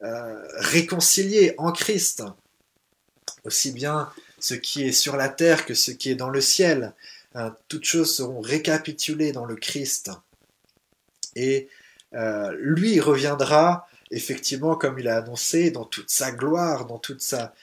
réconciliées 0.00 1.54
en 1.58 1.70
Christ. 1.70 2.24
Aussi 3.44 3.70
bien 3.70 4.10
ce 4.40 4.54
qui 4.54 4.82
est 4.82 4.92
sur 4.92 5.16
la 5.16 5.28
terre 5.28 5.64
que 5.64 5.74
ce 5.74 5.92
qui 5.92 6.10
est 6.10 6.16
dans 6.16 6.30
le 6.30 6.40
ciel. 6.40 6.92
toutes 7.68 7.84
choses 7.84 8.16
seront 8.16 8.40
récapitulées 8.40 9.32
dans 9.32 9.44
le 9.44 9.54
Christ. 9.54 10.10
Et 11.36 11.68
euh, 12.14 12.54
lui 12.58 13.00
reviendra 13.00 13.86
effectivement, 14.10 14.76
comme 14.76 14.98
il 14.98 15.08
a 15.08 15.18
annoncé, 15.18 15.70
dans 15.70 15.84
toute 15.84 16.10
sa 16.10 16.30
gloire, 16.30 16.86
dans 16.86 16.98
toute 16.98 17.20
sa 17.20 17.54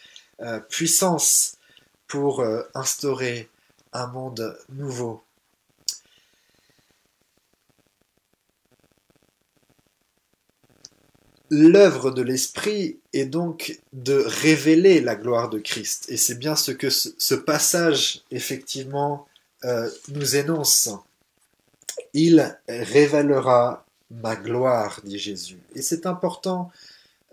euh, 0.41 0.59
puissance, 0.59 1.57
pour 2.07 2.41
euh, 2.41 2.63
instaurer 2.73 3.49
un 3.93 4.07
monde 4.07 4.57
nouveau. 4.69 5.23
L'œuvre 11.53 12.11
de 12.11 12.21
l'Esprit 12.21 12.97
est 13.11 13.25
donc 13.25 13.77
de 13.91 14.23
révéler 14.25 15.01
la 15.01 15.17
gloire 15.17 15.49
de 15.49 15.59
Christ. 15.59 16.05
Et 16.07 16.15
c'est 16.15 16.39
bien 16.39 16.55
ce 16.55 16.71
que 16.71 16.89
ce, 16.89 17.35
passage, 17.35 18.21
effectivement, 18.31 19.27
euh, 19.65 19.89
nous 20.07 20.37
énonce 20.37 20.89
Il 22.13 22.57
révélera 22.69 23.85
ma 24.11 24.37
gloire, 24.37 25.01
dit 25.03 25.19
Jésus. 25.19 25.59
Et 25.75 25.81
c'est 25.81 26.05
important 26.05 26.71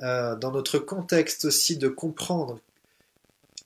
euh, 0.03 0.35
dans 0.35 0.51
notre 0.51 0.81
contexte 0.81 1.45
aussi 1.45 1.77
de 1.77 1.87
comprendre 1.87 2.59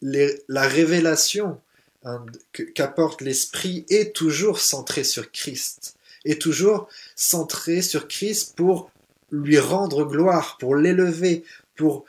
la 0.02 0.68
révélation 0.68 1.58
hein, 2.04 2.26
qu'apporte 2.74 3.22
l'Esprit 3.22 3.86
est 3.88 4.14
toujours 4.14 4.60
centrée 4.60 5.04
sur 5.04 5.32
Christ, 5.32 5.96
est 6.26 6.42
toujours 6.42 6.88
centrée 7.16 7.80
sur 7.80 8.06
Christ 8.06 8.54
pour 8.54 8.90
lui 9.32 9.58
rendre 9.58 10.04
gloire, 10.04 10.56
pour 10.60 10.76
l'élever, 10.76 11.42
pour 11.74 12.04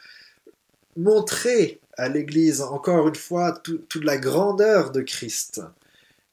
montrer 0.96 1.80
à 1.98 2.10
l'Église 2.10 2.62
encore 2.62 3.08
une 3.08 3.16
fois 3.16 3.54
toute 3.64 4.04
la 4.04 4.18
grandeur 4.18 4.92
de 4.92 5.02
Christ. 5.02 5.62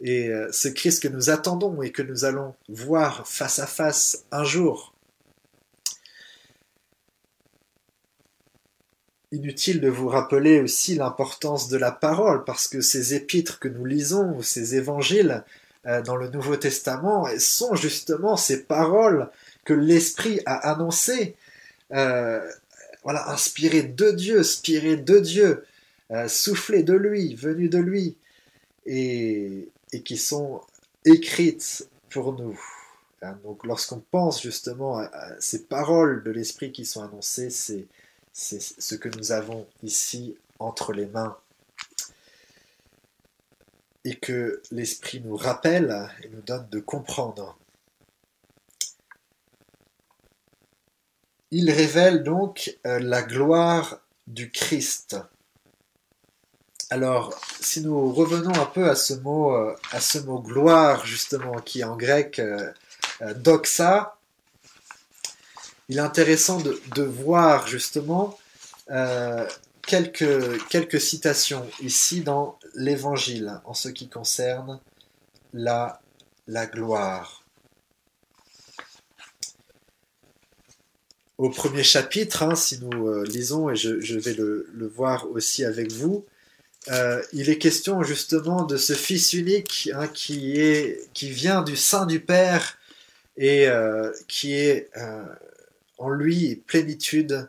Et 0.01 0.29
euh, 0.29 0.51
ce 0.51 0.69
Christ 0.69 1.03
que 1.03 1.09
nous 1.09 1.31
attendons 1.31 1.83
et 1.83 1.93
que 1.93 2.03
nous 2.03 2.25
allons 2.25 2.55
voir 2.69 3.29
face 3.29 3.59
à 3.59 3.67
face 3.67 4.25
un 4.33 4.45
jour. 4.45 4.95
Inutile 9.31 9.81
de 9.81 9.89
vous 9.89 10.09
rappeler 10.09 10.61
aussi 10.61 10.97
l'importance 10.97 11.69
de 11.69 11.77
la 11.77 11.93
parole, 11.93 12.45
parce 12.45 12.67
que 12.67 12.81
ces 12.81 13.15
épîtres 13.15 13.61
que 13.61 13.69
nous 13.69 13.85
lisons, 13.85 14.37
ou 14.37 14.43
ces 14.43 14.75
évangiles 14.75 15.45
dans 15.85 16.17
le 16.17 16.29
Nouveau 16.29 16.57
Testament, 16.57 17.27
sont 17.39 17.75
justement 17.75 18.37
ces 18.37 18.65
paroles 18.65 19.31
que 19.65 19.73
l'Esprit 19.73 20.41
a 20.47 20.71
annoncées, 20.71 21.37
euh, 21.93 22.41
voilà, 23.03 23.31
inspirées 23.31 23.83
de 23.83 24.11
Dieu, 24.11 24.41
inspirées 24.41 24.97
de 24.97 25.19
Dieu, 25.19 25.65
euh, 26.11 26.29
soufflées 26.29 26.83
de 26.83 26.95
lui, 26.95 27.35
venues 27.35 27.69
de 27.69 27.79
lui, 27.79 28.17
et, 28.87 29.69
qui 30.05 30.17
sont 30.17 30.61
écrites 31.05 31.87
pour 32.11 32.33
nous. 32.33 32.61
Hein, 33.23 33.39
donc 33.45 33.65
lorsqu'on 33.65 34.03
pense 34.11 34.43
justement 34.43 34.99
à 34.99 35.41
ces 35.41 35.65
paroles 35.65 36.23
de 36.25 36.31
l'Esprit 36.31 36.73
qui 36.73 36.85
sont 36.85 37.03
annoncées, 37.03 37.51
c'est 37.51 37.87
ce 38.33 38.95
que 38.95 39.09
nous 39.17 39.33
avons 39.33 39.67
ici 39.83 40.37
entre 40.59 40.93
les 40.93 41.07
mains. 41.07 41.37
Et 44.05 44.17
que 44.17 44.63
l'Esprit 44.71 45.21
nous 45.21 45.37
rappelle 45.37 46.09
et 46.23 46.29
nous 46.29 46.41
donne 46.41 46.69
de 46.71 46.81
comprendre. 46.81 47.59
Il 51.53 51.71
révèle 51.71 52.23
donc 52.23 52.79
euh, 52.87 53.01
la 53.01 53.23
gloire 53.23 53.99
du 54.29 54.53
Christ. 54.53 55.17
Alors, 56.91 57.37
si 57.61 57.81
nous 57.81 58.13
revenons 58.13 58.55
un 58.55 58.67
peu 58.67 58.89
à 58.89 58.95
ce 58.95 59.15
mot, 59.15 59.53
euh, 59.57 59.75
à 59.91 60.01
ce 60.01 60.19
mot 60.19 60.39
gloire, 60.39 61.05
justement, 61.05 61.57
qui 61.61 61.83
en 61.83 61.97
grec 61.97 62.39
euh, 62.39 62.73
doxa, 63.35 64.17
il 65.89 65.99
est 65.99 66.01
intéressant 66.01 66.61
de, 66.61 67.03
voir 67.03 67.67
justement 67.67 68.39
quelques 69.83 71.01
citations 71.01 71.69
ici 71.81 72.21
dans 72.21 72.60
l'Évangile 72.75 73.61
en 73.65 73.75
ce 73.75 73.89
qui 73.89 74.09
concerne 74.09 74.81
la, 75.53 76.01
gloire. 76.67 77.45
Au 81.39 81.49
premier 81.49 81.83
chapitre, 81.83 82.43
hein, 82.43 82.55
si 82.55 82.79
nous 82.81 83.09
euh, 83.09 83.25
lisons, 83.25 83.71
et 83.71 83.77
je, 83.77 84.19
vais 84.19 84.35
le, 84.35 84.93
voir 84.95 85.31
aussi 85.31 85.65
avec 85.65 85.91
vous, 85.91 86.27
euh, 86.89 87.23
il 87.33 87.51
est 87.51 87.59
question 87.59 88.03
justement 88.03 88.65
de 88.65 88.77
ce 88.77 88.93
Fils 88.93 89.33
unique 89.33 89.91
hein, 89.95 90.09
qui, 90.09 90.61
est, 90.61 91.11
qui 91.13 91.31
vient 91.31 91.63
du 91.63 91.77
sein 91.77 92.07
du 92.07 92.21
Père 92.21 92.79
et 93.37 93.69
qui 94.29 94.53
est 94.53 94.91
en 95.97 96.11
lui 96.11 96.57
plénitude 96.57 97.49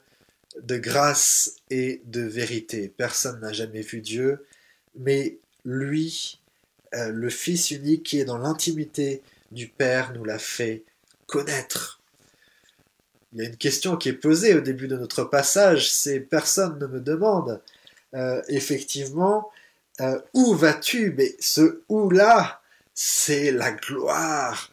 de 0.61 0.77
grâce 0.77 1.55
et 1.69 2.01
de 2.05 2.21
vérité. 2.21 2.93
Personne 2.95 3.39
n'a 3.39 3.53
jamais 3.53 3.81
vu 3.81 4.01
Dieu, 4.01 4.45
mais 4.95 5.37
lui, 5.65 6.39
euh, 6.93 7.11
le 7.11 7.29
Fils 7.29 7.71
unique 7.71 8.03
qui 8.03 8.19
est 8.19 8.25
dans 8.25 8.37
l'intimité 8.37 9.21
du 9.51 9.67
Père, 9.67 10.13
nous 10.13 10.23
l'a 10.23 10.39
fait 10.39 10.83
connaître. 11.27 12.01
Il 13.33 13.41
y 13.41 13.45
a 13.45 13.49
une 13.49 13.57
question 13.57 13.95
qui 13.95 14.09
est 14.09 14.13
posée 14.13 14.55
au 14.55 14.61
début 14.61 14.87
de 14.87 14.97
notre 14.97 15.23
passage, 15.23 15.91
c'est 15.91 16.19
personne 16.19 16.77
ne 16.79 16.87
me 16.87 16.99
demande 16.99 17.61
euh, 18.13 18.41
effectivement 18.49 19.49
euh, 20.01 20.19
où 20.33 20.53
vas-tu 20.53 21.13
Mais 21.17 21.35
ce 21.39 21.81
où-là, 21.87 22.61
c'est 22.93 23.51
la 23.51 23.71
gloire 23.71 24.71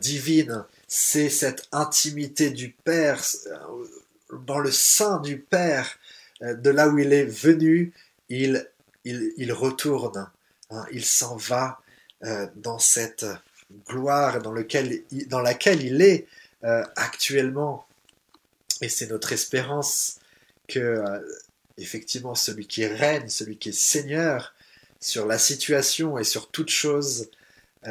divine 0.00 0.64
c'est 0.88 1.30
cette 1.30 1.68
intimité 1.70 2.50
du 2.50 2.70
Père, 2.70 3.22
dans 4.32 4.58
le 4.58 4.72
sein 4.72 5.20
du 5.20 5.38
Père, 5.38 5.96
de 6.40 6.68
là 6.68 6.88
où 6.88 6.98
il 6.98 7.12
est 7.12 7.24
venu, 7.24 7.92
il, 8.28 8.68
il, 9.04 9.52
retourne, 9.52 10.30
hein, 10.70 10.84
il 10.92 11.04
s'en 11.04 11.36
va 11.36 11.80
euh, 12.24 12.46
dans 12.56 12.78
cette 12.78 13.26
gloire 13.88 14.42
dans, 14.42 14.52
laquelle 14.52 15.02
il 15.12 16.02
est 16.02 16.26
actuellement. 16.96 17.86
Et 18.82 18.88
c'est 18.88 19.08
notre 19.08 19.32
espérance 19.32 20.18
que, 20.68 21.02
effectivement, 21.78 22.34
celui 22.34 22.66
qui 22.66 22.84
règne, 22.84 23.28
celui 23.28 23.56
qui 23.58 23.68
est 23.68 23.78
Seigneur 23.78 24.54
sur 24.98 25.26
la 25.26 25.38
situation 25.38 26.18
et 26.18 26.24
sur 26.24 26.50
toute 26.50 26.70
chose, 26.70 27.30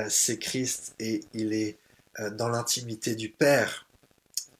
c'est 0.09 0.37
Christ 0.37 0.93
et 0.99 1.23
il 1.33 1.53
est 1.53 1.77
euh, 2.19 2.29
dans 2.29 2.49
l'intimité 2.49 3.15
du 3.15 3.29
Père. 3.29 3.87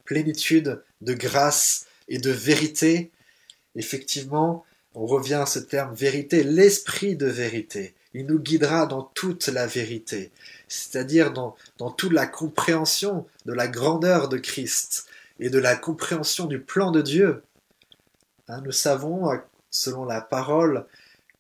Plénitude 0.06 0.82
de 1.02 1.14
grâce 1.14 1.88
et 2.08 2.20
de 2.20 2.30
vérité. 2.30 3.12
Effectivement, 3.76 4.66
on 4.96 5.06
revient 5.06 5.36
à 5.36 5.46
ce 5.46 5.60
terme 5.60 5.94
vérité, 5.94 6.44
l'esprit 6.44 7.16
de 7.16 7.28
vérité. 7.28 7.94
Il 8.14 8.26
nous 8.26 8.40
guidera 8.40 8.88
dans 8.88 9.04
toute 9.04 9.48
la 9.48 9.68
vérité, 9.68 10.32
c'est-à-dire 10.68 11.32
dans, 11.32 11.56
dans 11.78 11.92
toute 11.92 12.12
la 12.14 12.26
compréhension 12.26 13.28
de 13.46 13.54
la 13.54 13.68
grandeur 13.68 14.30
de 14.30 14.38
Christ 14.38 15.06
et 15.40 15.50
de 15.50 15.60
la 15.60 15.76
compréhension 15.76 16.46
du 16.46 16.60
plan 16.60 16.92
de 16.92 17.02
Dieu. 17.02 17.44
Hein, 18.48 18.62
nous 18.66 18.72
savons, 18.72 19.32
euh, 19.32 19.38
selon 19.70 20.06
la 20.06 20.22
parole, 20.22 20.86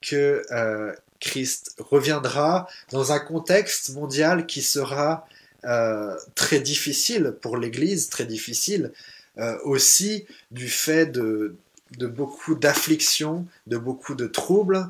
que 0.01 0.43
euh, 0.51 0.93
Christ 1.19 1.75
reviendra 1.79 2.67
dans 2.91 3.11
un 3.11 3.19
contexte 3.19 3.89
mondial 3.93 4.45
qui 4.45 4.61
sera 4.61 5.27
euh, 5.65 6.15
très 6.35 6.59
difficile 6.59 7.35
pour 7.41 7.57
l'Église, 7.57 8.09
très 8.09 8.25
difficile 8.25 8.91
aussi 9.63 10.25
du 10.51 10.67
fait 10.67 11.05
de, 11.05 11.55
beaucoup 11.97 12.55
d'afflictions, 12.55 13.45
de 13.67 13.77
beaucoup 13.77 14.15
de 14.15 14.27
troubles. 14.27 14.89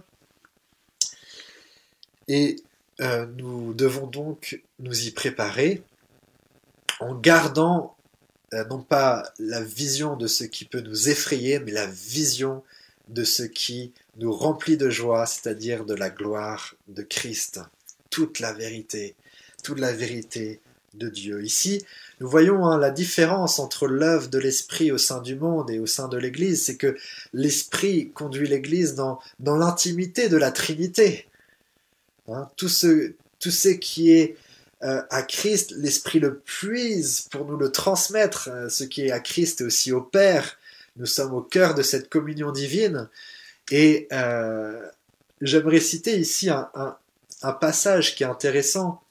Et 2.28 2.58
euh, 3.02 3.26
nous 3.38 3.74
devons 3.74 4.08
donc 4.08 4.62
nous 4.80 5.08
y 5.08 5.12
préparer 5.12 5.84
en 7.00 7.16
gardant 7.16 7.96
non 8.52 8.82
pas 8.82 9.32
la 9.38 9.62
vision 9.62 10.16
de 10.16 10.26
ce 10.26 10.44
qui 10.44 10.66
peut 10.66 10.82
nous 10.82 11.08
effrayer, 11.10 11.60
mais 11.60 11.72
la 11.72 11.86
vision 11.86 12.64
de 13.10 13.24
ce 13.24 13.44
qui 13.44 13.94
nous 14.18 14.32
remplit 14.32 14.78
de 14.78 14.90
joie, 14.90 15.26
c'est-à-dire 15.26 15.86
de 15.86 15.94
la 15.94 16.10
gloire 16.10 16.76
de 16.88 17.02
Christ. 17.02 17.62
Toute 18.10 18.40
la 18.40 18.54
vérité, 18.54 19.16
toute 19.64 19.80
la 19.80 19.92
vérité 19.92 20.60
de 20.94 21.10
Dieu. 21.10 21.44
Ici, 21.44 21.86
nous 22.20 22.30
voyons 22.30 22.66
hein, 22.66 22.78
la 22.78 22.92
différence 22.92 23.60
entre 23.60 23.88
l'œuvre 23.88 24.28
de 24.28 24.40
l'Esprit 24.40 24.92
au 24.92 24.98
sein 24.98 25.22
du 25.22 25.36
monde 25.36 25.70
et 25.72 25.80
au 25.80 25.86
sein 25.86 26.08
de 26.08 26.18
l'Église, 26.18 26.66
c'est 26.66 26.76
que 26.76 26.98
l'Esprit 27.34 28.12
conduit 28.12 28.48
l'Église 28.48 28.96
dans, 28.96 29.20
l'intimité 29.40 30.28
de 30.28 30.38
la 30.38 30.52
Trinité. 30.52 31.28
Hein, 32.28 32.50
tout, 32.58 32.68
ce, 32.68 33.70
qui 33.70 34.12
est 34.12 34.36
euh, 34.84 35.02
à 35.10 35.24
Christ, 35.24 35.74
l'Esprit 35.78 36.20
le 36.20 36.40
puise 36.40 37.28
pour 37.32 37.46
nous 37.46 37.58
le 37.58 37.72
transmettre. 37.72 38.50
Euh, 38.52 38.70
ce 38.70 38.84
qui 38.84 39.04
est 39.04 39.12
à 39.12 39.20
Christ 39.20 39.62
et 39.62 39.64
aussi 39.64 39.92
au 39.92 40.02
Père. 40.02 40.58
Nous 40.98 41.06
sommes 41.06 41.34
au 41.34 41.42
cœur 41.42 41.74
de 41.74 41.82
cette 41.82 42.10
communion 42.10 42.52
divine. 42.52 43.08
Et 43.72 44.08
euh, 44.12 44.86
j'aimerais 45.42 45.80
citer 45.80 46.18
ici 46.18 46.50
un, 46.50 46.98
passage 47.62 48.16
qui 48.16 48.24
est 48.24 48.28
intéressant 48.28 49.02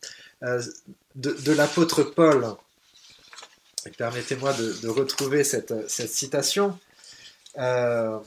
de, 1.19 1.53
l'apôtre 1.53 2.03
Paul. 2.05 2.47
Permettez-moi 3.97 4.53
de, 4.53 4.89
retrouver 4.89 5.45
cette, 5.45 5.89
citation. 5.89 6.79
Euh, 7.57 8.19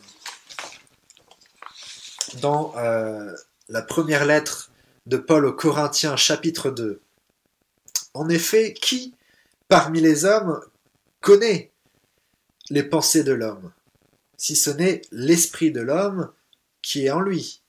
dans 2.42 2.74
euh, 2.78 3.34
la 3.70 3.82
première 3.82 4.26
lettre 4.26 4.72
de 5.06 5.18
Paul 5.18 5.46
aux 5.46 5.54
Corinthiens, 5.54 6.16
chapitre 6.16 6.70
2. 6.70 7.02
En 8.14 8.30
effet, 8.30 8.74
qui 8.74 9.16
parmi 9.68 10.02
les 10.02 10.26
hommes 10.26 10.60
connaît 11.22 11.72
les 12.70 12.84
pensées 12.84 13.24
de 13.24 13.32
l'homme, 13.32 13.72
si 14.38 14.56
ce 14.56 14.70
n'est 14.70 15.02
l'esprit 15.12 15.72
de 15.72 15.82
l'homme 15.82 16.32
qui 16.82 17.06
est 17.06 17.12
en 17.12 17.22
lui 17.22 17.62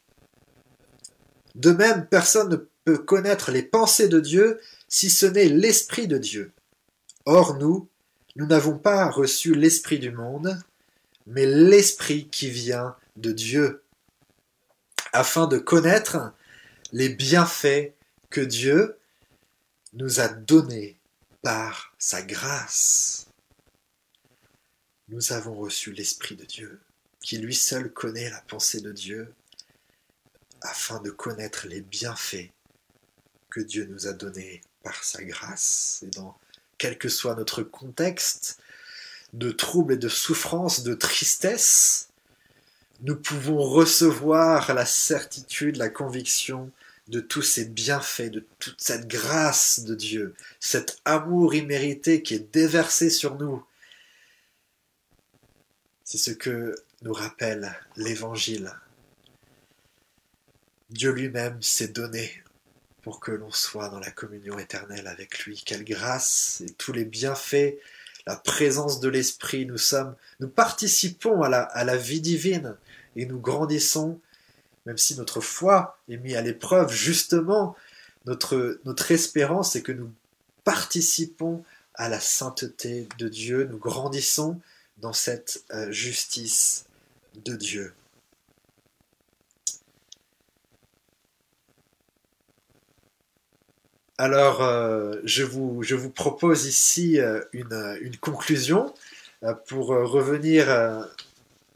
De 1.55 1.71
même, 1.71 2.07
personne 2.09 2.49
ne 2.49 2.57
peut 2.85 2.99
connaître 2.99 3.51
les 3.51 3.63
pensées 3.63 4.09
de 4.09 4.21
Dieu 4.21 4.61
si 4.93 5.09
ce 5.09 5.25
n'est 5.25 5.49
l'Esprit 5.49 6.07
de 6.07 6.19
Dieu 6.19 6.53
Or 7.25 7.57
nous, 7.57 7.89
nous 8.37 8.47
n'avons 8.47 8.77
pas 8.77 9.09
reçu 9.11 9.55
l'Esprit 9.55 9.99
du 9.99 10.11
monde, 10.11 10.63
mais 11.27 11.47
l'Esprit 11.47 12.29
qui 12.29 12.51
vient 12.51 12.95
de 13.17 13.33
Dieu, 13.33 13.83
afin 15.15 15.47
de 15.47 15.57
connaître 15.57 16.35
les 16.93 17.09
bienfaits 17.09 17.95
que 18.29 18.43
Dieu 18.43 18.99
nous 19.95 20.21
a 20.21 20.29
donnés 20.29 20.99
par 21.41 21.95
sa 21.99 22.21
grâce. 22.21 23.29
Nous 25.09 25.33
avons 25.33 25.55
reçu 25.55 25.93
l'Esprit 25.93 26.37
de 26.37 26.45
Dieu, 26.45 26.81
qui 27.21 27.39
lui 27.39 27.55
seul 27.55 27.91
connaît 27.91 28.29
la 28.29 28.43
pensée 28.43 28.83
de 28.83 28.93
Dieu, 28.93 29.33
afin 30.61 31.01
de 31.01 31.11
connaître 31.11 31.67
les 31.67 31.81
bienfaits 31.81 32.51
que 33.49 33.61
Dieu 33.61 33.87
nous 33.87 34.07
a 34.07 34.13
donnés 34.13 34.61
par 34.83 35.03
sa 35.05 35.23
grâce. 35.23 36.05
Et 36.07 36.11
dans 36.11 36.37
quel 36.79 36.99
que 36.99 37.09
soit 37.09 37.35
notre 37.35 37.63
contexte 37.63 38.59
de 39.33 39.51
troubles 39.51 39.95
et 39.95 39.99
de 39.99 40.09
souffrance, 40.09 40.83
de 40.83 40.95
tristesse, 40.95 42.09
nous 43.01 43.17
pouvons 43.17 43.59
recevoir 43.59 44.75
la 44.75 44.87
certitude, 44.87 45.77
la 45.77 45.89
conviction 45.89 46.71
de 47.09 47.21
tous 47.21 47.43
ces 47.43 47.65
bienfaits, 47.65 48.31
de 48.31 48.47
toute 48.59 48.81
cette 48.81 49.09
grâce 49.09 49.81
de 49.81 49.95
Dieu, 49.95 50.35
cet 50.61 51.01
amour 51.05 51.55
immérité 51.55 52.23
qui 52.23 52.35
est 52.35 52.53
déversé 52.53 53.11
sur 53.11 53.37
nous. 53.37 53.65
C'est 56.05 56.19
ce 56.19 56.31
que 56.31 56.77
nous 57.03 57.13
rappelle 57.13 57.77
l'Évangile. 57.97 58.73
Dieu 60.91 61.11
lui-même 61.11 61.61
s'est 61.63 61.89
donné 61.89 62.43
pour 63.03 63.21
que 63.21 63.33
l'on 63.33 63.51
soit 63.51 63.89
dans 63.89 63.99
la 63.99 64.11
communion 64.11 64.59
éternelle 64.59 65.09
avec 65.09 65.41
lui. 65.41 65.63
Quelle 65.67 65.85
grâce 65.85 66.63
et 66.67 66.71
tous 66.71 66.93
les 66.93 67.05
bienfaits, 67.05 67.75
la 68.27 68.37
présence 68.37 69.01
de 69.01 69.09
l'Esprit, 69.09 69.67
nous 69.67 69.79
sommes, 69.79 70.15
nous 70.41 70.49
participons 70.49 71.43
à 71.43 71.49
la, 71.85 71.97
vie 71.97 72.21
divine 72.21 72.77
et 73.17 73.27
nous 73.27 73.41
grandissons, 73.41 74.21
même 74.87 74.99
si 74.99 75.17
notre 75.17 75.41
foi 75.41 75.99
est 76.09 76.17
mise 76.17 76.37
à 76.37 76.43
l'épreuve, 76.43 76.93
justement, 76.93 77.77
notre, 78.27 78.81
notre 78.85 79.11
espérance 79.11 79.75
est 79.75 79.83
que 79.83 79.93
nous 79.93 80.11
participons 80.65 81.65
à 81.95 82.09
la 82.09 82.21
sainteté 82.21 83.09
de 83.19 83.29
Dieu, 83.29 83.69
nous 83.71 83.79
grandissons 83.79 84.61
dans 84.99 85.13
cette 85.13 85.65
euh, 85.73 85.91
justice 85.91 86.87
de 87.45 87.57
Dieu. 87.57 87.93
Alors, 94.19 94.63
euh, 94.63 95.17
je, 95.25 95.43
vous, 95.43 96.11
propose 96.11 96.67
ici 96.67 97.19
euh, 97.19 97.41
une, 97.53 97.99
une, 98.03 98.17
conclusion 98.19 98.95
euh, 99.43 99.55
pour 99.67 99.87
revenir 99.89 100.69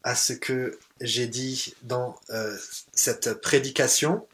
à 0.03 0.15
ce 0.15 0.33
que 0.33 0.79
j'ai 1.01 1.27
dit 1.27 1.75
dans 1.83 2.21
cette 2.93 3.41
prédication. 3.41 4.27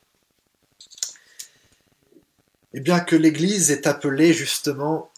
Eh 2.74 2.80
bien, 2.80 3.00
que 3.00 3.16
l'Église 3.16 3.70
est 3.70 3.86
appelée 3.86 4.32
justement 4.32 5.10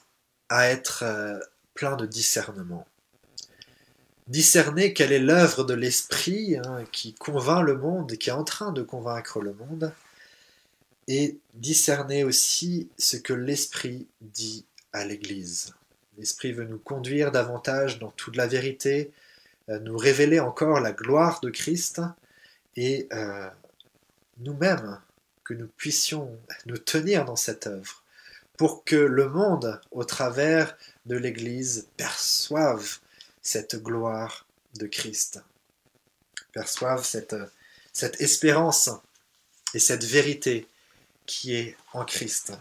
à 0.49 0.68
être 0.68 1.05
plein 1.75 1.97
de 1.97 2.07
discernement. 2.07 2.87
Discerner 4.29 4.92
quelle 4.92 5.12
est 5.12 5.18
l'œuvre 5.18 5.64
de 5.64 5.75
l'Esprit 5.75 6.57
hein, 6.57 6.85
qui 6.92 7.14
convainc 7.14 7.64
le 7.64 7.77
monde, 7.77 8.16
qui 8.16 8.31
est 8.31 8.33
en 8.33 8.44
train 8.44 8.73
de 8.73 8.83
convaincre 8.83 9.40
le 9.40 9.55
monde, 9.55 9.92
et 11.09 11.38
discerner 11.55 12.25
aussi 12.25 12.88
ce 12.99 13.17
que 13.17 13.33
l'Esprit 13.33 14.07
dit 14.21 14.64
à 14.93 15.05
l'Église. 15.05 15.75
L'Esprit 16.19 16.53
veut 16.53 16.64
nous 16.64 16.79
conduire 16.79 17.33
davantage 17.33 17.99
dans 17.99 18.11
toute 18.11 18.37
la 18.37 18.47
vérité, 18.47 19.11
euh, 19.69 19.79
nous 19.81 19.97
révéler 19.97 20.40
encore 20.40 20.81
la 20.81 20.93
gloire 20.93 21.40
de 21.40 21.51
Christ 21.51 22.01
et 22.77 23.09
euh, 23.12 23.49
nous-mêmes 24.38 25.01
que 25.43 25.55
nous 25.55 25.69
puissions 25.77 26.38
nous 26.67 26.79
tenir 26.79 27.25
dans 27.25 27.37
cette 27.37 27.67
œuvre 27.67 28.03
pour 28.57 28.85
que 28.85 28.97
le 28.97 29.29
monde, 29.29 29.81
au 29.90 30.05
travers 30.05 30.77
de 31.07 31.17
l'Église, 31.17 31.88
perçoive 31.97 32.99
cette 33.43 33.83
gloire 33.83 34.47
de 34.75 34.87
Christ, 34.87 35.40
perçoive 36.53 37.05
cette, 37.05 37.37
cette 37.93 38.21
espérance 38.21 38.90
et 39.75 39.79
cette 39.81 40.05
vérité 40.05 40.69
qui 41.27 41.55
est 41.55 41.77
en 41.93 42.05
Christ. 42.05 42.53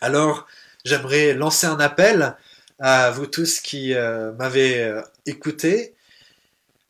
Alors, 0.00 0.46
j'aimerais 0.84 1.34
lancer 1.34 1.66
un 1.66 1.80
appel 1.80 2.36
à 2.78 3.10
vous 3.10 3.26
tous 3.26 3.60
qui 3.60 3.94
euh, 3.94 4.32
m'avez 4.32 4.82
euh, 4.82 5.02
écouté. 5.26 5.94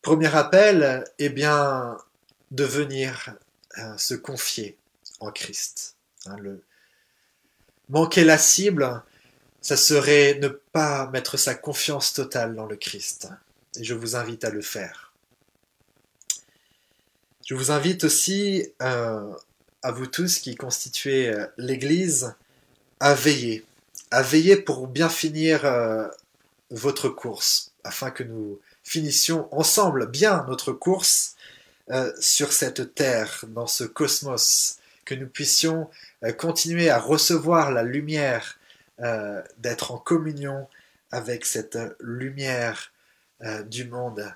Premier 0.02 0.34
appel, 0.34 1.04
eh 1.18 1.28
bien, 1.28 1.98
de 2.52 2.64
venir 2.64 3.34
euh, 3.78 3.96
se 3.98 4.14
confier 4.14 4.78
en 5.18 5.30
Christ. 5.30 5.96
Hein. 6.26 6.36
Manquer 7.88 8.24
la 8.24 8.38
cible, 8.38 9.02
ça 9.60 9.76
serait 9.76 10.38
ne 10.40 10.48
pas 10.48 11.10
mettre 11.10 11.36
sa 11.36 11.54
confiance 11.54 12.12
totale 12.12 12.54
dans 12.54 12.66
le 12.66 12.76
Christ. 12.76 13.28
Et 13.76 13.84
je 13.84 13.94
vous 13.94 14.14
invite 14.14 14.44
à 14.44 14.50
le 14.50 14.62
faire. 14.62 15.12
Je 17.46 17.54
vous 17.56 17.72
invite 17.72 18.04
aussi 18.04 18.68
à 19.82 19.92
vous 19.92 20.06
tous 20.06 20.38
qui 20.38 20.56
constituez 20.56 21.28
euh, 21.28 21.46
l'Église 21.56 22.34
à 22.98 23.14
veiller, 23.14 23.64
à 24.10 24.22
veiller 24.22 24.56
pour 24.56 24.86
bien 24.86 25.08
finir 25.08 25.64
euh, 25.64 26.06
votre 26.70 27.08
course, 27.08 27.72
afin 27.84 28.10
que 28.10 28.22
nous 28.22 28.60
finissions 28.82 29.48
ensemble 29.56 30.06
bien 30.06 30.44
notre 30.48 30.72
course 30.72 31.36
euh, 31.90 32.12
sur 32.20 32.52
cette 32.52 32.94
terre, 32.94 33.44
dans 33.48 33.66
ce 33.66 33.84
cosmos, 33.84 34.78
que 35.04 35.14
nous 35.14 35.26
puissions 35.26 35.90
continuer 36.38 36.88
à 36.88 37.00
recevoir 37.00 37.72
la 37.72 37.82
lumière, 37.82 38.58
d'être 39.58 39.90
en 39.90 39.98
communion 39.98 40.68
avec 41.10 41.46
cette 41.46 41.78
lumière 41.98 42.92
du 43.66 43.86
monde 43.86 44.32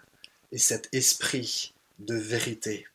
et 0.51 0.59
cet 0.59 0.89
esprit 0.93 1.75
de 2.01 2.17
vérité 2.17 2.89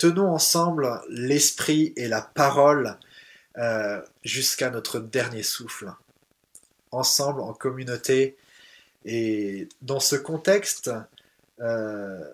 tenons 0.00 0.32
ensemble 0.32 1.02
l'esprit 1.10 1.92
et 1.96 2.08
la 2.08 2.22
parole 2.22 2.96
euh, 3.58 4.00
jusqu'à 4.24 4.70
notre 4.70 4.98
dernier 4.98 5.42
souffle, 5.42 5.92
ensemble 6.90 7.42
en 7.42 7.52
communauté. 7.52 8.38
Et 9.04 9.68
dans 9.82 10.00
ce 10.00 10.16
contexte 10.16 10.90
euh, 11.60 12.24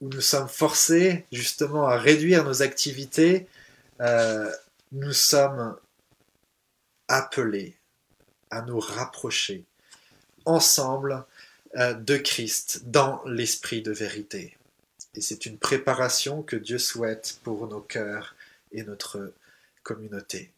où 0.00 0.08
nous 0.08 0.22
sommes 0.22 0.48
forcés 0.48 1.26
justement 1.30 1.86
à 1.86 1.98
réduire 1.98 2.42
nos 2.42 2.62
activités, 2.62 3.48
euh, 4.00 4.50
nous 4.92 5.12
sommes 5.12 5.76
appelés 7.08 7.76
à 8.50 8.62
nous 8.62 8.80
rapprocher 8.80 9.64
ensemble 10.46 11.24
de 11.76 12.16
Christ 12.16 12.82
dans 12.86 13.20
l'esprit 13.26 13.82
de 13.82 13.90
vérité. 13.90 14.56
Et 15.14 15.20
c'est 15.20 15.46
une 15.46 15.58
préparation 15.58 16.42
que 16.42 16.56
Dieu 16.56 16.78
souhaite 16.78 17.38
pour 17.42 17.66
nos 17.68 17.80
cœurs 17.80 18.34
et 18.72 18.82
notre 18.82 19.32
communauté. 19.82 20.50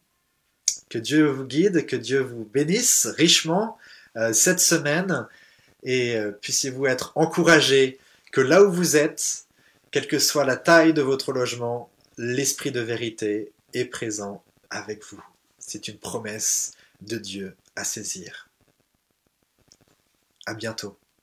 Que 0.89 0.97
Dieu 0.97 1.27
vous 1.27 1.45
guide, 1.45 1.85
que 1.85 1.95
Dieu 1.95 2.21
vous 2.21 2.45
bénisse 2.45 3.05
richement 3.05 3.77
euh, 4.15 4.33
cette 4.33 4.59
semaine 4.59 5.27
et 5.83 6.15
euh, 6.15 6.31
puissiez-vous 6.31 6.87
être 6.87 7.11
encouragés 7.15 7.99
que 8.31 8.41
là 8.41 8.63
où 8.63 8.71
vous 8.71 8.97
êtes, 8.97 9.45
quelle 9.91 10.07
que 10.07 10.19
soit 10.19 10.45
la 10.45 10.57
taille 10.57 10.93
de 10.93 11.01
votre 11.01 11.31
logement, 11.31 11.89
l'Esprit 12.17 12.71
de 12.71 12.81
vérité 12.81 13.51
est 13.73 13.85
présent 13.85 14.43
avec 14.69 15.03
vous. 15.05 15.23
C'est 15.59 15.87
une 15.87 15.97
promesse 15.97 16.71
de 17.01 17.17
Dieu 17.17 17.55
à 17.75 17.83
saisir. 17.83 18.49
À 20.45 20.53
bientôt. 20.53 20.97